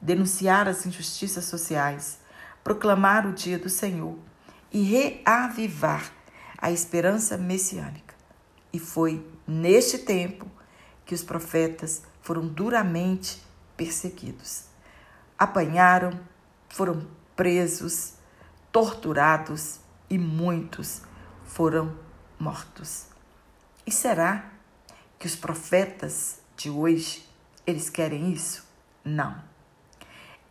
denunciar 0.00 0.68
as 0.68 0.84
injustiças 0.84 1.44
sociais, 1.44 2.18
proclamar 2.64 3.26
o 3.26 3.32
dia 3.32 3.58
do 3.58 3.68
Senhor 3.68 4.18
e 4.72 4.82
reavivar 4.82 6.10
a 6.58 6.70
esperança 6.70 7.38
messiânica. 7.38 8.14
E 8.72 8.78
foi 8.78 9.24
neste 9.46 9.98
tempo 9.98 10.50
que 11.04 11.14
os 11.14 11.22
profetas 11.22 12.02
foram 12.20 12.46
duramente 12.46 13.42
perseguidos. 13.76 14.64
Apanharam, 15.38 16.18
foram 16.68 17.06
presos, 17.36 18.14
torturados 18.70 19.80
e 20.08 20.16
muitos 20.16 21.02
foram 21.44 21.96
mortos. 22.38 23.06
E 23.86 23.90
será 23.90 24.51
que 25.22 25.28
os 25.28 25.36
profetas 25.36 26.40
de 26.56 26.68
hoje 26.68 27.24
eles 27.64 27.88
querem 27.88 28.32
isso? 28.32 28.66
Não. 29.04 29.40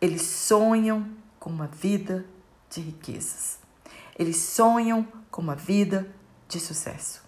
Eles 0.00 0.22
sonham 0.22 1.12
com 1.38 1.50
uma 1.50 1.66
vida 1.66 2.24
de 2.70 2.80
riquezas. 2.80 3.58
Eles 4.18 4.38
sonham 4.38 5.06
com 5.30 5.42
uma 5.42 5.54
vida 5.54 6.10
de 6.48 6.58
sucesso. 6.58 7.22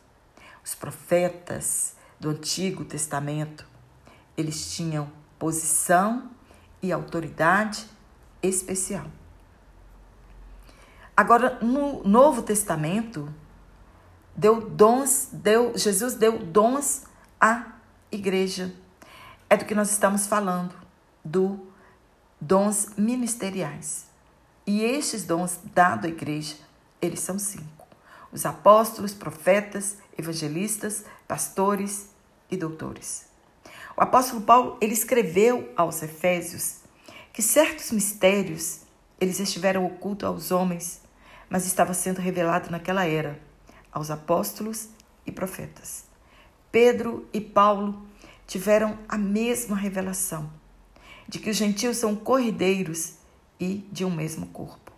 Os 0.65 0.75
profetas 0.75 1.95
do 2.19 2.31
Antigo 2.31 2.83
Testamento, 2.83 3.69
eles 4.39 4.75
tinham 4.75 5.13
posição 5.39 6.31
e 6.81 6.91
autoridade 6.91 7.85
especial. 8.43 9.05
Agora, 11.15 11.59
no 11.61 12.03
Novo 12.05 12.41
Testamento, 12.41 13.29
deu 14.35 14.63
dons, 14.63 15.29
deu, 15.31 15.77
Jesus 15.77 16.15
deu 16.15 16.39
dons 16.39 17.13
à 17.41 17.73
igreja. 18.11 18.75
É 19.49 19.57
do 19.57 19.65
que 19.65 19.75
nós 19.75 19.91
estamos 19.91 20.27
falando, 20.27 20.75
do 21.25 21.61
dons 22.41 22.91
ministeriais. 22.97 24.07
E 24.67 24.83
estes 24.83 25.25
dons 25.25 25.61
dados 25.75 26.07
à 26.07 26.09
igreja, 26.09 26.57
eles 27.01 27.21
são 27.21 27.39
cinco: 27.39 27.87
os 28.33 28.47
apóstolos, 28.47 29.13
profetas, 29.13 29.99
evangelistas, 30.17 31.05
pastores 31.29 32.11
e 32.51 32.57
doutores. 32.57 33.27
O 33.97 34.03
apóstolo 34.03 34.43
Paulo, 34.43 34.79
ele 34.81 34.93
escreveu 34.93 35.73
aos 35.77 36.03
Efésios 36.03 36.79
que 37.33 37.43
certos 37.43 37.91
mistérios 37.91 38.81
eles 39.21 39.39
estiveram 39.41 39.87
ocultos 39.87 40.27
aos 40.27 40.51
homens, 40.51 41.01
mas 41.49 41.67
estava 41.67 41.95
sendo 41.95 42.21
revelado 42.21 42.71
naquela 42.71 43.07
era 43.07 43.41
aos 43.93 44.11
apóstolos 44.11 44.89
e 45.25 45.31
profetas. 45.31 46.04
Pedro 46.75 47.25
e 47.33 47.41
Paulo 47.41 48.05
tiveram 48.49 48.99
a 49.09 49.17
mesma 49.17 49.77
revelação 49.77 50.51
de 51.29 51.39
que 51.39 51.49
os 51.49 51.57
gentios 51.57 51.99
são 51.99 52.17
corrideiros 52.17 53.13
e 53.61 53.87
de 53.93 54.05
um 54.05 54.11
mesmo 54.11 54.47
corpo. 54.47 54.91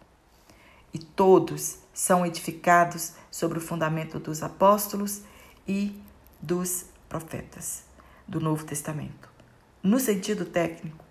E 0.95 0.99
todos 0.99 1.77
são 1.93 2.25
edificados 2.25 3.13
sobre 3.31 3.59
o 3.59 3.61
fundamento 3.61 4.19
dos 4.19 4.43
apóstolos 4.43 5.21
e 5.69 5.95
dos 6.41 6.87
profetas 7.11 7.85
do 8.27 8.41
Novo 8.41 8.65
Testamento. 8.65 9.29
No 9.83 10.01
sentido 10.01 10.47
técnico, 10.47 11.05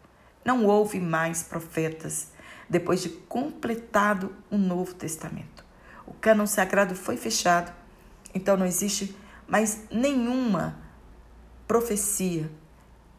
não 0.44 0.66
houve 0.66 1.00
mais 1.00 1.44
profetas 1.44 2.30
depois 2.68 3.04
de 3.04 3.10
completado 3.10 4.36
o 4.50 4.58
Novo 4.58 4.96
Testamento. 4.96 5.64
O 6.08 6.14
cânon 6.16 6.48
sagrado 6.48 6.96
foi 6.96 7.18
fechado, 7.18 7.72
então 8.34 8.58
não 8.58 8.66
existe 8.66 9.16
mais 9.48 9.84
nenhuma 9.92 10.78
profecia 11.68 12.50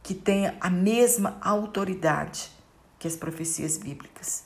que 0.03 0.15
tenha 0.15 0.57
a 0.61 0.71
mesma 0.71 1.37
autoridade 1.41 2.51
que 2.99 3.09
as 3.09 3.17
profecias 3.17 3.77
bíblicas. 3.77 4.45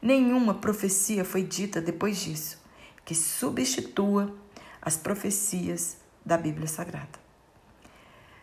Nenhuma 0.00 0.54
profecia 0.54 1.24
foi 1.24 1.42
dita 1.42 1.80
depois 1.80 2.18
disso 2.18 2.58
que 3.04 3.14
substitua 3.14 4.34
as 4.82 4.96
profecias 4.96 5.96
da 6.24 6.36
Bíblia 6.36 6.68
Sagrada. 6.68 7.18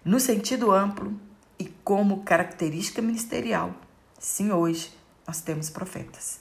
No 0.03 0.19
sentido 0.19 0.71
amplo 0.71 1.13
e 1.59 1.65
como 1.83 2.23
característica 2.23 2.99
ministerial, 3.01 3.75
sim, 4.19 4.51
hoje 4.51 4.91
nós 5.27 5.39
temos 5.39 5.69
profetas. 5.69 6.39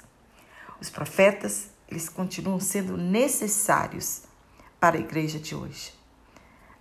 Os 0.80 0.88
profetas, 0.88 1.68
eles 1.86 2.08
continuam 2.08 2.58
sendo 2.60 2.96
necessários 2.96 4.22
para 4.80 4.96
a 4.96 5.00
igreja 5.00 5.38
de 5.38 5.54
hoje. 5.54 5.92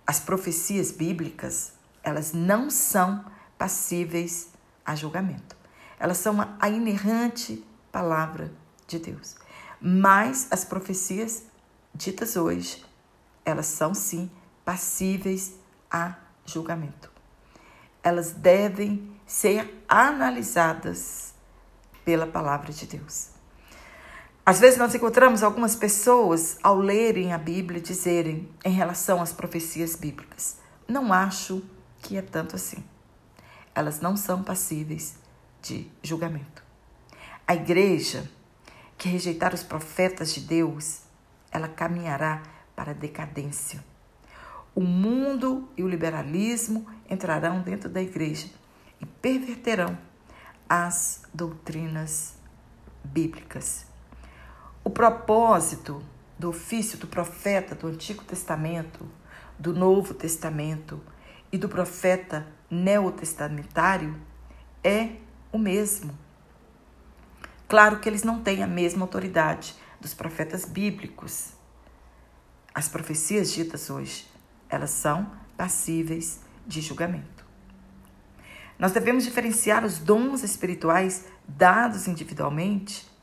As 0.06 0.20
profecias 0.20 0.92
bíblicas, 0.92 1.72
elas 2.02 2.32
não 2.32 2.68
são 2.68 3.24
passíveis 3.56 4.48
a 4.84 4.94
julgamento. 4.94 5.56
Elas 5.98 6.18
são 6.18 6.36
a 6.60 6.68
inerrante 6.68 7.64
palavra 7.90 8.52
de 8.86 8.98
Deus. 8.98 9.36
Mas 9.80 10.48
as 10.50 10.64
profecias 10.64 11.44
ditas 11.94 12.36
hoje, 12.36 12.84
elas 13.44 13.66
são 13.66 13.94
sim 13.94 14.30
passíveis 14.64 15.54
a 15.90 16.14
julgamento. 16.44 17.10
Elas 18.02 18.32
devem 18.32 19.14
ser 19.26 19.84
analisadas 19.88 21.34
pela 22.04 22.26
palavra 22.26 22.72
de 22.72 22.86
Deus. 22.86 23.33
Às 24.46 24.60
vezes 24.60 24.78
nós 24.78 24.94
encontramos 24.94 25.42
algumas 25.42 25.74
pessoas 25.74 26.58
ao 26.62 26.76
lerem 26.76 27.32
a 27.32 27.38
Bíblia 27.38 27.80
dizerem 27.80 28.46
em 28.62 28.72
relação 28.72 29.22
às 29.22 29.32
profecias 29.32 29.96
bíblicas: 29.96 30.58
não 30.86 31.14
acho 31.14 31.62
que 32.00 32.18
é 32.18 32.22
tanto 32.22 32.54
assim. 32.54 32.84
Elas 33.74 34.00
não 34.00 34.18
são 34.18 34.42
passíveis 34.42 35.14
de 35.62 35.90
julgamento. 36.02 36.62
A 37.46 37.54
igreja 37.54 38.30
que 38.98 39.08
rejeitar 39.08 39.54
os 39.54 39.62
profetas 39.62 40.34
de 40.34 40.40
Deus, 40.40 41.00
ela 41.50 41.66
caminhará 41.66 42.42
para 42.76 42.90
a 42.90 42.94
decadência. 42.94 43.82
O 44.74 44.82
mundo 44.82 45.68
e 45.74 45.82
o 45.82 45.88
liberalismo 45.88 46.86
entrarão 47.08 47.62
dentro 47.62 47.88
da 47.88 48.02
igreja 48.02 48.48
e 49.00 49.06
perverterão 49.06 49.96
as 50.68 51.22
doutrinas 51.32 52.34
bíblicas. 53.02 53.93
O 54.84 54.90
propósito 54.90 56.04
do 56.38 56.50
ofício 56.50 56.98
do 56.98 57.06
profeta 57.06 57.74
do 57.74 57.86
Antigo 57.86 58.22
Testamento, 58.22 59.08
do 59.58 59.72
Novo 59.72 60.12
Testamento 60.12 61.00
e 61.50 61.56
do 61.56 61.70
profeta 61.70 62.46
neotestamentário 62.70 64.14
é 64.84 65.12
o 65.50 65.56
mesmo. 65.56 66.16
Claro 67.66 67.98
que 67.98 68.06
eles 68.06 68.22
não 68.22 68.42
têm 68.42 68.62
a 68.62 68.66
mesma 68.66 69.04
autoridade 69.04 69.74
dos 69.98 70.12
profetas 70.12 70.66
bíblicos. 70.66 71.52
As 72.74 72.86
profecias 72.86 73.50
ditas 73.52 73.88
hoje, 73.88 74.30
elas 74.68 74.90
são 74.90 75.32
passíveis 75.56 76.40
de 76.66 76.82
julgamento. 76.82 77.46
Nós 78.78 78.92
devemos 78.92 79.24
diferenciar 79.24 79.82
os 79.82 79.98
dons 79.98 80.42
espirituais 80.42 81.24
dados 81.48 82.06
individualmente 82.06 83.13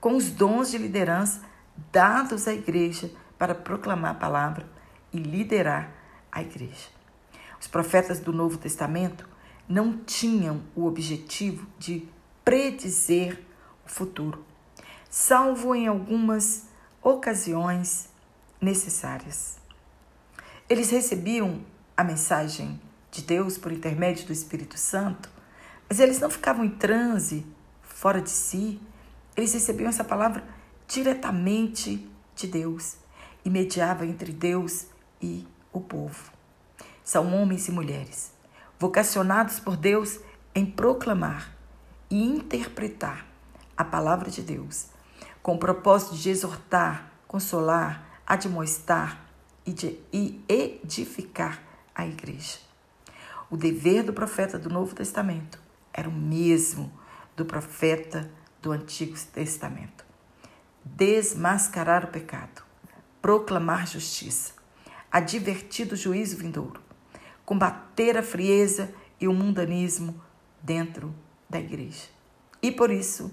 com 0.00 0.16
os 0.16 0.30
dons 0.30 0.70
de 0.70 0.78
liderança 0.78 1.42
dados 1.92 2.46
à 2.48 2.52
igreja 2.52 3.10
para 3.38 3.54
proclamar 3.54 4.12
a 4.12 4.18
palavra 4.18 4.68
e 5.12 5.18
liderar 5.18 5.90
a 6.30 6.42
igreja. 6.42 6.88
Os 7.60 7.66
profetas 7.66 8.20
do 8.20 8.32
Novo 8.32 8.58
Testamento 8.58 9.28
não 9.68 9.98
tinham 9.98 10.62
o 10.74 10.86
objetivo 10.86 11.66
de 11.78 12.08
predizer 12.44 13.42
o 13.84 13.90
futuro, 13.90 14.44
salvo 15.10 15.74
em 15.74 15.86
algumas 15.86 16.66
ocasiões 17.02 18.08
necessárias. 18.60 19.58
Eles 20.68 20.90
recebiam 20.90 21.60
a 21.96 22.04
mensagem 22.04 22.80
de 23.10 23.22
Deus 23.22 23.56
por 23.58 23.72
intermédio 23.72 24.26
do 24.26 24.32
Espírito 24.32 24.78
Santo, 24.78 25.30
mas 25.88 26.00
eles 26.00 26.20
não 26.20 26.30
ficavam 26.30 26.64
em 26.64 26.70
transe, 26.70 27.46
fora 27.82 28.20
de 28.20 28.30
si. 28.30 28.80
Eles 29.38 29.54
recebiam 29.54 29.88
essa 29.88 30.02
palavra 30.02 30.42
diretamente 30.88 32.10
de 32.34 32.48
Deus 32.48 32.96
e 33.44 33.48
mediava 33.48 34.04
entre 34.04 34.32
Deus 34.32 34.88
e 35.22 35.46
o 35.72 35.80
povo. 35.80 36.32
São 37.04 37.32
homens 37.32 37.68
e 37.68 37.70
mulheres 37.70 38.32
vocacionados 38.80 39.60
por 39.60 39.76
Deus 39.76 40.18
em 40.52 40.66
proclamar 40.66 41.56
e 42.10 42.20
interpretar 42.20 43.28
a 43.76 43.84
palavra 43.84 44.28
de 44.28 44.42
Deus, 44.42 44.86
com 45.40 45.54
o 45.54 45.58
propósito 45.58 46.16
de 46.16 46.30
exortar, 46.30 47.12
consolar, 47.28 48.20
admoestar 48.26 49.24
e, 49.64 49.72
de, 49.72 50.00
e 50.12 50.44
edificar 50.48 51.62
a 51.94 52.04
igreja. 52.04 52.58
O 53.48 53.56
dever 53.56 54.02
do 54.02 54.12
profeta 54.12 54.58
do 54.58 54.68
Novo 54.68 54.96
Testamento 54.96 55.60
era 55.92 56.08
o 56.08 56.12
mesmo 56.12 56.92
do 57.36 57.44
profeta 57.44 58.28
do 58.68 58.72
Antigo 58.72 59.16
Testamento: 59.32 60.04
desmascarar 60.84 62.04
o 62.04 62.08
pecado, 62.08 62.62
proclamar 63.22 63.86
justiça, 63.86 64.52
advertir 65.10 65.86
do 65.86 65.96
juízo 65.96 66.36
vindouro, 66.36 66.80
combater 67.46 68.18
a 68.18 68.22
frieza 68.22 68.92
e 69.18 69.26
o 69.26 69.32
mundanismo 69.32 70.22
dentro 70.62 71.14
da 71.48 71.58
igreja. 71.58 72.08
E 72.60 72.70
por 72.70 72.90
isso, 72.90 73.32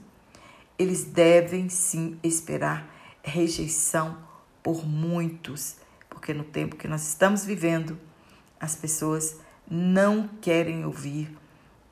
eles 0.80 1.04
devem 1.04 1.67
sim 1.67 2.17
esperar 2.24 2.89
rejeição 3.21 4.17
por 4.63 4.88
muitos, 4.88 5.76
porque 6.10 6.34
no 6.34 6.45
tempo 6.45 6.78
que 6.78 6.88
nós 6.88 7.06
estamos 7.06 7.43
vivendo, 7.43 8.00
as 8.58 8.76
pessoas 8.76 9.38
não 9.69 10.30
querem 10.39 10.86
ouvir 10.86 11.36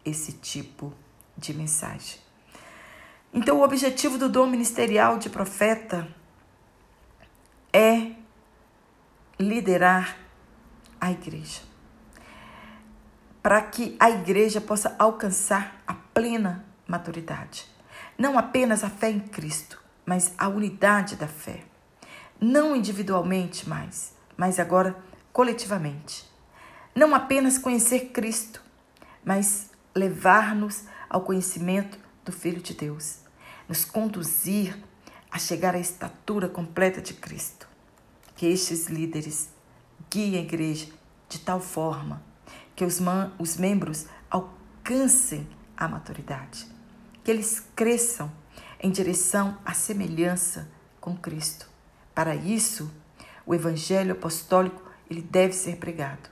esse 0.05 0.31
tipo 0.31 0.93
de 1.37 1.53
mensagem. 1.53 2.22
Então, 3.33 3.59
o 3.59 3.63
objetivo 3.63 4.17
do 4.17 4.29
dom 4.29 4.45
ministerial 4.45 5.17
de 5.17 5.29
profeta 5.29 6.07
é 7.71 8.11
liderar 9.39 10.17
a 11.01 11.11
igreja, 11.11 11.61
para 13.41 13.61
que 13.61 13.95
a 13.99 14.09
igreja 14.09 14.61
possa 14.61 14.95
alcançar 14.99 15.81
a 15.87 15.93
plena 15.93 16.63
maturidade. 16.87 17.65
Não 18.17 18.37
apenas 18.37 18.83
a 18.83 18.89
fé 18.89 19.09
em 19.09 19.19
Cristo, 19.19 19.81
mas 20.05 20.33
a 20.37 20.47
unidade 20.47 21.15
da 21.15 21.27
fé. 21.27 21.63
Não 22.39 22.75
individualmente 22.75 23.67
mais, 23.67 24.13
mas 24.37 24.59
agora 24.59 24.95
coletivamente 25.31 26.31
não 26.95 27.15
apenas 27.15 27.57
conhecer 27.57 28.11
Cristo, 28.11 28.61
mas 29.23 29.69
levar-nos 29.95 30.83
ao 31.09 31.21
conhecimento 31.21 31.97
do 32.23 32.31
Filho 32.31 32.61
de 32.61 32.73
Deus, 32.73 33.19
nos 33.67 33.85
conduzir 33.85 34.77
a 35.31 35.39
chegar 35.39 35.75
à 35.75 35.79
estatura 35.79 36.47
completa 36.47 37.01
de 37.01 37.13
Cristo. 37.13 37.67
Que 38.35 38.47
estes 38.47 38.87
líderes 38.87 39.49
guiem 40.09 40.37
a 40.37 40.41
igreja 40.41 40.87
de 41.29 41.39
tal 41.39 41.59
forma 41.59 42.21
que 42.75 42.83
os, 42.83 42.99
os 43.39 43.57
membros 43.57 44.07
alcancem 44.29 45.47
a 45.77 45.87
maturidade, 45.87 46.67
que 47.23 47.31
eles 47.31 47.63
cresçam 47.75 48.31
em 48.79 48.91
direção 48.91 49.57
à 49.65 49.73
semelhança 49.73 50.69
com 50.99 51.15
Cristo. 51.15 51.69
Para 52.13 52.35
isso, 52.35 52.91
o 53.45 53.55
evangelho 53.55 54.13
apostólico 54.13 54.81
ele 55.09 55.21
deve 55.21 55.53
ser 55.53 55.77
pregado. 55.77 56.29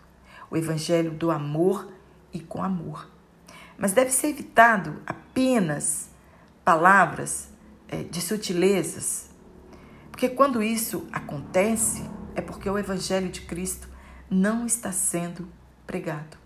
O 0.50 0.58
evangelho 0.58 1.12
do 1.12 1.32
amor 1.32 1.92
e 2.34 2.40
com 2.40 2.64
amor. 2.64 3.10
Mas 3.78 3.94
deve 3.94 4.12
ser 4.12 4.28
evitado 4.28 5.02
apenas 5.06 6.10
palavras 6.72 7.50
é, 7.90 8.02
de 8.02 8.22
sutilezas, 8.22 9.30
porque 10.10 10.30
quando 10.30 10.64
isso 10.64 11.06
acontece, 11.12 12.10
é 12.34 12.40
porque 12.40 12.70
o 12.70 12.80
evangelho 12.80 13.28
de 13.28 13.42
Cristo 13.42 13.90
não 14.30 14.66
está 14.66 14.90
sendo 14.90 15.50
pregado. 15.86 16.38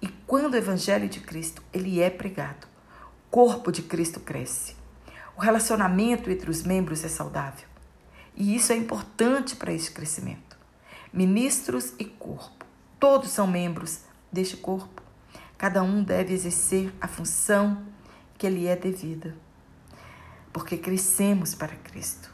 E 0.00 0.08
quando 0.26 0.54
o 0.54 0.56
evangelho 0.56 1.08
de 1.08 1.20
Cristo 1.20 1.62
ele 1.72 2.00
é 2.00 2.10
pregado, 2.10 2.66
o 2.66 3.30
corpo 3.30 3.70
de 3.70 3.82
Cristo 3.82 4.18
cresce. 4.18 4.74
O 5.36 5.40
relacionamento 5.40 6.28
entre 6.28 6.50
os 6.50 6.64
membros 6.64 7.04
é 7.04 7.08
saudável. 7.08 7.68
E 8.34 8.56
isso 8.56 8.72
é 8.72 8.76
importante 8.76 9.54
para 9.54 9.72
este 9.72 9.92
crescimento. 9.92 10.58
Ministros 11.12 11.92
e 12.00 12.04
corpo, 12.04 12.66
todos 12.98 13.30
são 13.30 13.46
membros 13.46 14.00
deste 14.32 14.56
corpo. 14.56 15.00
Cada 15.56 15.84
um 15.84 16.02
deve 16.02 16.34
exercer 16.34 16.92
a 17.00 17.06
função 17.06 17.86
que 18.36 18.48
lhe 18.48 18.66
é 18.66 18.74
devida. 18.74 19.36
Porque 20.52 20.76
crescemos 20.76 21.54
para 21.54 21.74
Cristo. 21.76 22.30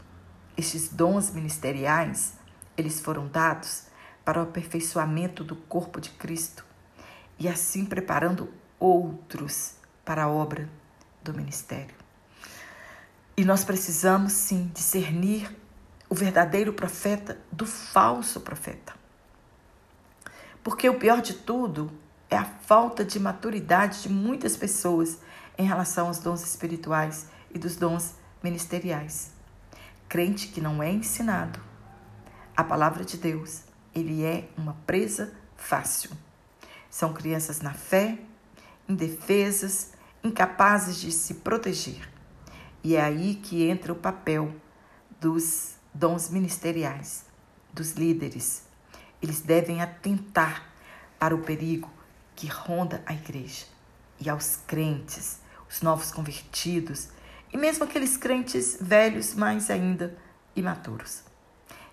Estes 0.56 0.88
dons 0.88 1.30
ministeriais, 1.30 2.34
eles 2.76 3.00
foram 3.00 3.28
dados 3.28 3.84
para 4.24 4.40
o 4.40 4.42
aperfeiçoamento 4.42 5.44
do 5.44 5.56
corpo 5.56 6.00
de 6.00 6.10
Cristo 6.10 6.64
e 7.38 7.48
assim 7.48 7.84
preparando 7.84 8.52
outros 8.78 9.74
para 10.04 10.24
a 10.24 10.28
obra 10.28 10.68
do 11.22 11.32
ministério. 11.32 11.94
E 13.36 13.44
nós 13.44 13.64
precisamos 13.64 14.32
sim 14.32 14.70
discernir 14.74 15.54
o 16.08 16.14
verdadeiro 16.14 16.72
profeta 16.72 17.38
do 17.52 17.64
falso 17.64 18.40
profeta. 18.40 18.94
Porque 20.62 20.88
o 20.88 20.98
pior 20.98 21.20
de 21.20 21.34
tudo 21.34 21.90
é 22.28 22.36
a 22.36 22.44
falta 22.44 23.04
de 23.04 23.18
maturidade 23.20 24.02
de 24.02 24.08
muitas 24.08 24.56
pessoas 24.56 25.18
em 25.56 25.66
relação 25.66 26.08
aos 26.08 26.18
dons 26.18 26.42
espirituais 26.42 27.28
e 27.54 27.58
dos 27.58 27.76
dons 27.76 28.14
ministeriais. 28.42 29.30
Crente 30.08 30.48
que 30.48 30.60
não 30.60 30.82
é 30.82 30.90
ensinado 30.90 31.60
a 32.58 32.64
palavra 32.64 33.04
de 33.04 33.16
Deus, 33.16 33.62
ele 33.94 34.24
é 34.24 34.48
uma 34.56 34.74
presa 34.84 35.32
fácil. 35.56 36.10
São 36.90 37.12
crianças 37.12 37.60
na 37.60 37.72
fé, 37.72 38.18
indefesas, 38.88 39.92
incapazes 40.24 40.96
de 40.96 41.12
se 41.12 41.34
proteger. 41.34 42.08
E 42.82 42.96
é 42.96 43.00
aí 43.00 43.36
que 43.36 43.62
entra 43.68 43.92
o 43.92 43.96
papel 43.96 44.52
dos 45.20 45.76
dons 45.94 46.30
ministeriais, 46.30 47.26
dos 47.72 47.92
líderes. 47.92 48.64
Eles 49.22 49.40
devem 49.40 49.80
atentar 49.80 50.68
para 51.16 51.36
o 51.36 51.42
perigo 51.42 51.88
que 52.34 52.48
ronda 52.48 53.02
a 53.06 53.14
igreja 53.14 53.66
e 54.20 54.28
aos 54.28 54.56
crentes, 54.66 55.38
os 55.70 55.80
novos 55.80 56.10
convertidos 56.10 57.08
e 57.52 57.56
mesmo 57.56 57.84
aqueles 57.84 58.16
crentes 58.16 58.78
velhos, 58.80 59.34
mais 59.34 59.70
ainda 59.70 60.16
imaturos. 60.54 61.22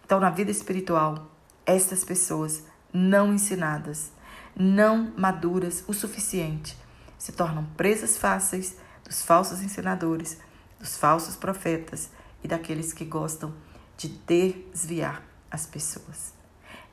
Então, 0.04 0.20
na 0.20 0.30
vida 0.30 0.52
espiritual, 0.52 1.32
estas 1.66 2.04
pessoas 2.04 2.64
não 2.94 3.34
ensinadas 3.34 4.12
não 4.56 5.12
maduras 5.18 5.84
o 5.86 5.94
suficiente, 5.94 6.78
se 7.18 7.34
tornam 7.34 7.66
presas 7.76 8.18
fáceis 8.18 8.78
dos 9.04 9.22
falsos 9.22 9.62
ensinadores, 9.62 10.38
dos 10.80 10.98
falsos 10.98 11.36
profetas 11.36 12.10
e 12.44 12.48
daqueles 12.48 12.94
que 12.94 13.04
gostam 13.04 13.54
de 13.98 14.08
desviar 14.08 15.22
as 15.52 15.66
pessoas. 15.66 16.34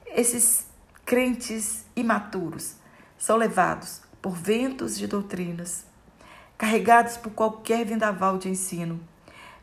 Esses 0.06 0.66
crentes 1.04 1.84
imaturos 1.94 2.74
são 3.16 3.36
levados 3.36 4.02
por 4.20 4.34
ventos 4.34 4.98
de 4.98 5.06
doutrinas, 5.06 5.84
carregados 6.62 7.16
por 7.16 7.32
qualquer 7.32 7.84
vendaval 7.84 8.38
de 8.38 8.48
ensino, 8.48 9.00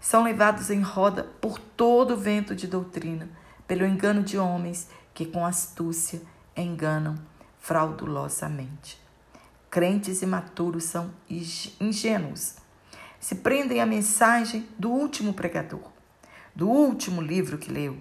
são 0.01 0.21
levados 0.21 0.69
em 0.69 0.81
roda 0.81 1.23
por 1.39 1.57
todo 1.57 2.17
vento 2.17 2.53
de 2.53 2.67
doutrina, 2.67 3.29
pelo 3.65 3.85
engano 3.85 4.21
de 4.21 4.38
homens 4.38 4.89
que 5.13 5.25
com 5.25 5.45
astúcia 5.45 6.21
enganam 6.57 7.15
fraudulosamente. 7.57 9.01
Crentes 9.69 10.21
imaturos 10.21 10.83
são 10.83 11.09
ingênuos. 11.79 12.55
Se 13.17 13.35
prendem 13.35 13.79
à 13.79 13.85
mensagem 13.85 14.67
do 14.77 14.91
último 14.91 15.33
pregador, 15.33 15.89
do 16.53 16.67
último 16.67 17.21
livro 17.21 17.57
que 17.57 17.71
leu, 17.71 17.97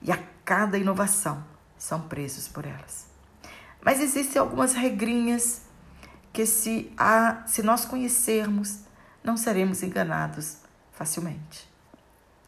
e 0.00 0.10
a 0.10 0.18
cada 0.44 0.76
inovação 0.76 1.44
são 1.78 2.00
presos 2.08 2.48
por 2.48 2.66
elas. 2.66 3.06
Mas 3.80 4.00
existem 4.00 4.40
algumas 4.40 4.74
regrinhas 4.74 5.62
que, 6.32 6.46
se, 6.46 6.92
a, 6.96 7.42
se 7.46 7.62
nós 7.62 7.84
conhecermos, 7.84 8.80
não 9.22 9.36
seremos 9.36 9.82
enganados 9.82 10.58
facilmente. 10.92 11.70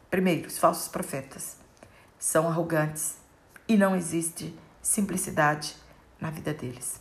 Primeiro, 0.09 0.47
os 0.47 0.57
falsos 0.57 0.87
profetas 0.87 1.57
são 2.17 2.47
arrogantes 2.47 3.15
e 3.67 3.77
não 3.77 3.95
existe 3.95 4.57
simplicidade 4.81 5.75
na 6.19 6.29
vida 6.29 6.53
deles. 6.53 6.99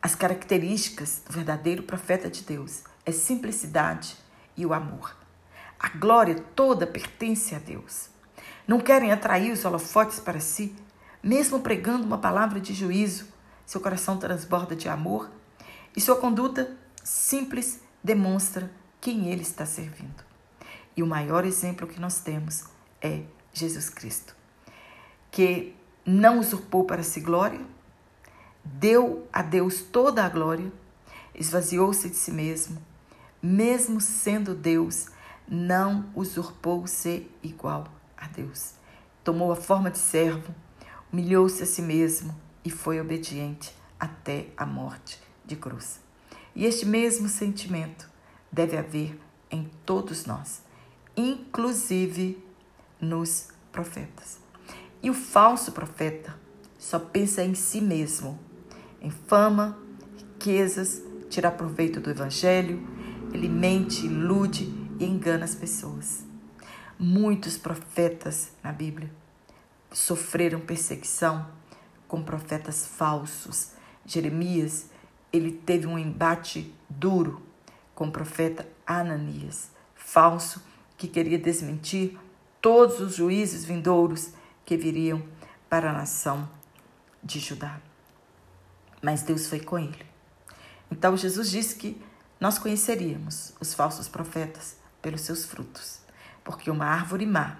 As 0.00 0.14
características 0.14 1.22
do 1.26 1.32
verdadeiro 1.32 1.82
profeta 1.82 2.30
de 2.30 2.42
Deus 2.42 2.84
é 3.04 3.12
simplicidade 3.12 4.16
e 4.56 4.64
o 4.64 4.72
amor. 4.72 5.16
A 5.78 5.88
glória 5.90 6.34
toda 6.54 6.86
pertence 6.86 7.54
a 7.54 7.58
Deus. 7.58 8.08
Não 8.66 8.80
querem 8.80 9.12
atrair 9.12 9.52
os 9.52 9.64
holofotes 9.64 10.20
para 10.20 10.40
si, 10.40 10.74
mesmo 11.22 11.60
pregando 11.60 12.04
uma 12.04 12.18
palavra 12.18 12.60
de 12.60 12.72
juízo, 12.72 13.26
seu 13.68 13.82
coração 13.82 14.16
transborda 14.16 14.74
de 14.74 14.88
amor 14.88 15.30
e 15.94 16.00
sua 16.00 16.16
conduta 16.16 16.74
simples 17.04 17.82
demonstra 18.02 18.72
quem 18.98 19.30
ele 19.30 19.42
está 19.42 19.66
servindo. 19.66 20.24
E 20.96 21.02
o 21.02 21.06
maior 21.06 21.44
exemplo 21.44 21.86
que 21.86 22.00
nós 22.00 22.18
temos 22.20 22.64
é 22.98 23.24
Jesus 23.52 23.90
Cristo, 23.90 24.34
que 25.30 25.76
não 26.02 26.38
usurpou 26.38 26.84
para 26.84 27.02
si 27.02 27.20
glória, 27.20 27.60
deu 28.64 29.28
a 29.30 29.42
Deus 29.42 29.82
toda 29.82 30.24
a 30.24 30.30
glória, 30.30 30.72
esvaziou-se 31.34 32.08
de 32.08 32.16
si 32.16 32.32
mesmo, 32.32 32.82
mesmo 33.42 34.00
sendo 34.00 34.54
Deus, 34.54 35.08
não 35.46 36.08
usurpou 36.14 36.86
ser 36.86 37.30
igual 37.42 37.86
a 38.16 38.28
Deus. 38.28 38.72
Tomou 39.22 39.52
a 39.52 39.56
forma 39.56 39.90
de 39.90 39.98
servo, 39.98 40.54
humilhou-se 41.12 41.62
a 41.62 41.66
si 41.66 41.82
mesmo 41.82 42.47
e 42.68 42.70
foi 42.70 43.00
obediente 43.00 43.74
até 43.98 44.48
a 44.54 44.66
morte 44.66 45.18
de 45.42 45.56
cruz. 45.56 46.00
E 46.54 46.66
este 46.66 46.84
mesmo 46.84 47.26
sentimento 47.26 48.06
deve 48.52 48.76
haver 48.76 49.18
em 49.50 49.70
todos 49.86 50.26
nós, 50.26 50.60
inclusive 51.16 52.44
nos 53.00 53.48
profetas. 53.72 54.38
E 55.02 55.08
o 55.08 55.14
falso 55.14 55.72
profeta 55.72 56.38
só 56.78 56.98
pensa 56.98 57.42
em 57.42 57.54
si 57.54 57.80
mesmo, 57.80 58.38
em 59.00 59.10
fama, 59.10 59.78
riquezas, 60.18 61.00
tirar 61.30 61.52
proveito 61.52 62.00
do 62.00 62.10
evangelho, 62.10 62.86
ele 63.32 63.48
mente, 63.48 64.04
ilude 64.04 64.64
e 65.00 65.06
engana 65.06 65.46
as 65.46 65.54
pessoas. 65.54 66.22
Muitos 66.98 67.56
profetas 67.56 68.50
na 68.62 68.72
Bíblia 68.72 69.10
sofreram 69.90 70.60
perseguição 70.60 71.56
com 72.08 72.22
profetas 72.22 72.86
falsos. 72.86 73.72
Jeremias, 74.04 74.86
ele 75.32 75.52
teve 75.52 75.86
um 75.86 75.98
embate 75.98 76.74
duro 76.88 77.42
com 77.94 78.08
o 78.08 78.12
profeta 78.12 78.66
Ananias, 78.86 79.70
falso, 79.94 80.62
que 80.96 81.06
queria 81.06 81.38
desmentir 81.38 82.18
todos 82.60 83.00
os 83.00 83.14
juízes 83.14 83.64
vindouros 83.64 84.32
que 84.64 84.76
viriam 84.76 85.22
para 85.68 85.90
a 85.90 85.92
nação 85.92 86.48
de 87.22 87.38
Judá. 87.38 87.80
Mas 89.02 89.22
Deus 89.22 89.46
foi 89.46 89.60
com 89.60 89.78
ele. 89.78 90.06
Então 90.90 91.16
Jesus 91.16 91.50
disse 91.50 91.76
que 91.76 92.00
nós 92.40 92.58
conheceríamos 92.58 93.52
os 93.60 93.74
falsos 93.74 94.08
profetas 94.08 94.76
pelos 95.02 95.20
seus 95.20 95.44
frutos, 95.44 96.00
porque 96.42 96.70
uma 96.70 96.86
árvore 96.86 97.26
má, 97.26 97.58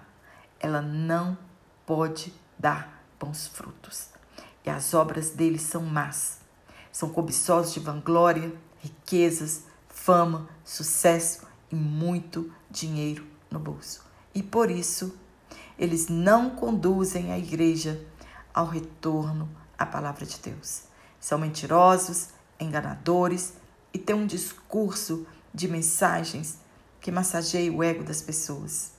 ela 0.59 0.81
não 0.81 1.37
pode 1.85 2.33
dar 2.59 3.05
bons 3.19 3.47
frutos. 3.47 4.18
E 4.65 4.71
as 4.71 4.95
obras 4.95 5.31
deles 5.31 5.63
são 5.63 5.83
más. 5.83 6.39
São 6.93 7.11
cobiçosos 7.11 7.73
de 7.73 7.81
vanglória, 7.81 8.53
riquezas, 8.79 9.65
fama, 9.89 10.49
sucesso 10.65 11.47
e 11.71 11.75
muito 11.75 12.53
dinheiro 12.71 13.27
no 13.51 13.59
bolso. 13.59 14.05
E 14.35 14.43
por 14.43 14.71
isso, 14.71 15.15
eles 15.79 16.09
não 16.09 16.51
conduzem 16.51 17.33
a 17.33 17.39
igreja 17.39 18.05
ao 18.53 18.67
retorno 18.67 19.49
à 19.79 19.87
palavra 19.87 20.27
de 20.27 20.39
Deus. 20.41 20.83
São 21.21 21.39
mentirosos, 21.39 22.31
enganadores 22.59 23.55
e 23.93 23.99
têm 23.99 24.17
um 24.17 24.27
discurso 24.27 25.27
de 25.55 25.69
mensagens 25.69 26.59
que 27.01 27.11
massageia 27.11 27.73
o 27.73 27.83
ego 27.83 28.03
das 28.03 28.21
pessoas. 28.21 28.93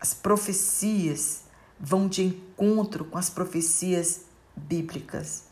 As 0.00 0.12
profecias 0.12 1.44
vão 1.80 2.06
de 2.06 2.22
encontro 2.22 3.04
com 3.06 3.18
as 3.18 3.30
profecias 3.30 4.23
bíblicas. 4.56 5.44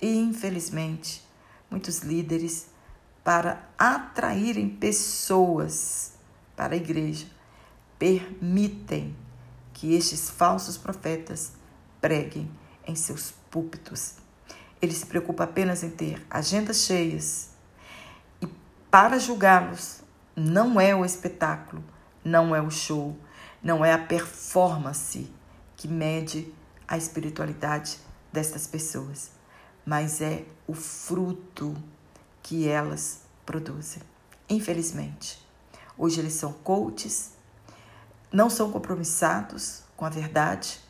E, 0.00 0.16
infelizmente, 0.16 1.24
muitos 1.70 2.00
líderes, 2.00 2.68
para 3.22 3.68
atraírem 3.78 4.68
pessoas 4.68 6.14
para 6.56 6.74
a 6.74 6.76
igreja, 6.76 7.26
permitem 7.98 9.14
que 9.74 9.94
estes 9.94 10.30
falsos 10.30 10.76
profetas 10.76 11.52
preguem 12.00 12.50
em 12.86 12.94
seus 12.94 13.32
púlpitos. 13.50 14.14
Ele 14.80 14.92
se 14.92 15.04
preocupa 15.04 15.44
apenas 15.44 15.82
em 15.82 15.90
ter 15.90 16.26
agendas 16.30 16.78
cheias 16.78 17.50
e, 18.40 18.46
para 18.90 19.18
julgá-los, 19.18 20.02
não 20.34 20.80
é 20.80 20.94
o 20.94 21.04
espetáculo, 21.04 21.84
não 22.24 22.56
é 22.56 22.62
o 22.62 22.70
show, 22.70 23.16
não 23.62 23.84
é 23.84 23.92
a 23.92 23.98
performance 23.98 25.30
que 25.76 25.86
mede 25.86 26.52
a 26.88 26.96
espiritualidade 26.96 27.98
destas 28.32 28.66
pessoas, 28.66 29.30
mas 29.84 30.20
é 30.20 30.44
o 30.66 30.74
fruto 30.74 31.76
que 32.42 32.68
elas 32.68 33.20
produzem. 33.44 34.02
Infelizmente, 34.48 35.44
hoje 35.96 36.20
eles 36.20 36.34
são 36.34 36.52
coaches, 36.52 37.32
não 38.32 38.48
são 38.48 38.70
compromissados 38.70 39.82
com 39.96 40.04
a 40.04 40.08
verdade 40.08 40.80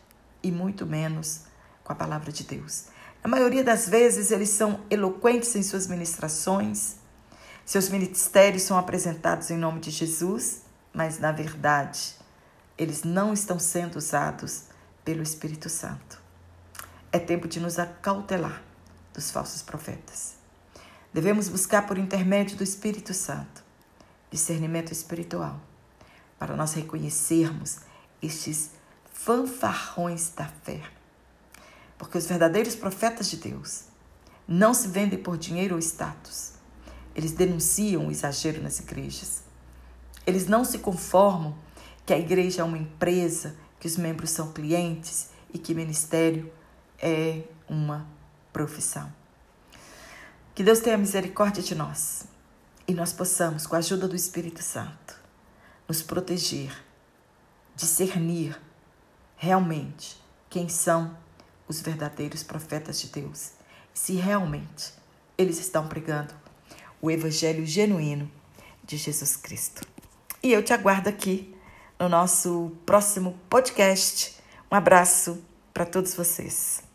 e 0.43 0.51
muito 0.51 0.87
menos 0.87 1.43
com 1.83 1.93
a 1.93 1.97
palavra 1.97 2.31
de 2.31 2.45
Deus. 2.45 2.85
A 3.23 3.29
maioria 3.29 3.63
das 3.63 3.89
vezes 3.89 4.31
eles 4.31 4.51
são 4.51 4.81
eloquentes 4.89 5.55
em 5.55 5.63
suas 5.63 5.87
ministrações, 5.87 6.97
seus 7.65 7.89
ministérios 7.89 8.63
são 8.63 8.79
apresentados 8.79 9.51
em 9.51 9.57
nome 9.57 9.81
de 9.81 9.91
Jesus, 9.91 10.63
mas 10.93 11.19
na 11.19 11.31
verdade 11.31 12.15
eles 12.77 13.05
não 13.05 13.33
estão 13.33 13.59
sendo 13.59 13.97
usados 13.97 14.65
pelo 15.05 15.23
Espírito 15.23 15.69
Santo. 15.69 16.20
É 17.13 17.19
tempo 17.19 17.49
de 17.49 17.59
nos 17.59 17.79
acautelar 17.79 18.63
dos 19.13 19.31
falsos 19.31 19.63
profetas. 19.63 20.35
Devemos 21.13 21.49
buscar 21.49 21.87
por 21.87 21.99
intermédio 21.99 22.57
do 22.57 22.63
Espírito 22.63 23.13
Santo 23.13 23.65
discernimento 24.31 24.93
espiritual 24.93 25.61
para 26.39 26.57
nós 26.57 26.73
reconhecermos 26.73 27.79
estes 28.23 28.71
fanfarrões 29.13 30.31
da 30.31 30.47
fé. 30.47 30.81
Porque 31.99 32.17
os 32.17 32.27
verdadeiros 32.27 32.75
profetas 32.75 33.29
de 33.29 33.37
Deus 33.37 33.85
não 34.47 34.73
se 34.73 34.89
vendem 34.89 35.19
por 35.19 35.37
dinheiro 35.37 35.75
ou 35.75 35.81
status. 35.81 36.53
Eles 37.15 37.33
denunciam 37.33 38.07
o 38.07 38.11
exagero 38.11 38.63
nas 38.63 38.79
igrejas. 38.79 39.43
Eles 40.27 40.47
não 40.47 40.65
se 40.65 40.79
conformam 40.79 41.57
que 42.07 42.15
a 42.15 42.19
igreja 42.19 42.63
é 42.63 42.65
uma 42.65 42.79
empresa, 42.79 43.57
que 43.79 43.87
os 43.87 43.97
membros 43.97 44.31
são 44.31 44.53
clientes 44.53 45.29
e 45.53 45.59
que 45.59 45.75
ministério 45.75 46.51
é 47.01 47.43
uma 47.69 48.07
profissão. 48.53 49.13
Que 50.55 50.63
Deus 50.63 50.81
tenha 50.81 50.99
misericórdia 50.99 51.63
de 51.63 51.75
nós 51.75 52.25
e 52.87 52.93
nós 52.93 53.13
possamos, 53.13 53.67
com 53.67 53.77
a 53.77 53.79
ajuda 53.79 54.07
do 54.09 54.17
Espírito 54.17 54.63
Santo, 54.63 55.19
nos 55.89 56.03
proteger, 56.03 56.73
discernir 57.75 58.61
realmente 59.37 60.21
quem 60.49 60.69
são 60.69 61.17
os 61.67 61.81
verdadeiros 61.81 62.43
profetas 62.43 63.01
de 63.01 63.09
Deus, 63.09 63.53
se 63.95 64.15
realmente 64.15 64.93
eles 65.39 65.59
estão 65.59 65.89
pregando 65.89 66.35
o 67.01 67.11
evangelho 67.11 67.65
genuíno 67.65 68.31
de 68.85 68.97
Jesus 68.97 69.37
Cristo. 69.37 69.87
E 70.43 70.53
eu 70.53 70.63
te 70.63 70.73
aguardo 70.73 71.09
aqui 71.09 71.55
no 71.99 72.09
nosso 72.09 72.73
próximo 72.85 73.39
podcast. 73.49 74.37
Um 74.71 74.75
abraço 74.75 75.43
para 75.73 75.87
todos 75.87 76.15
vocês. 76.15 76.90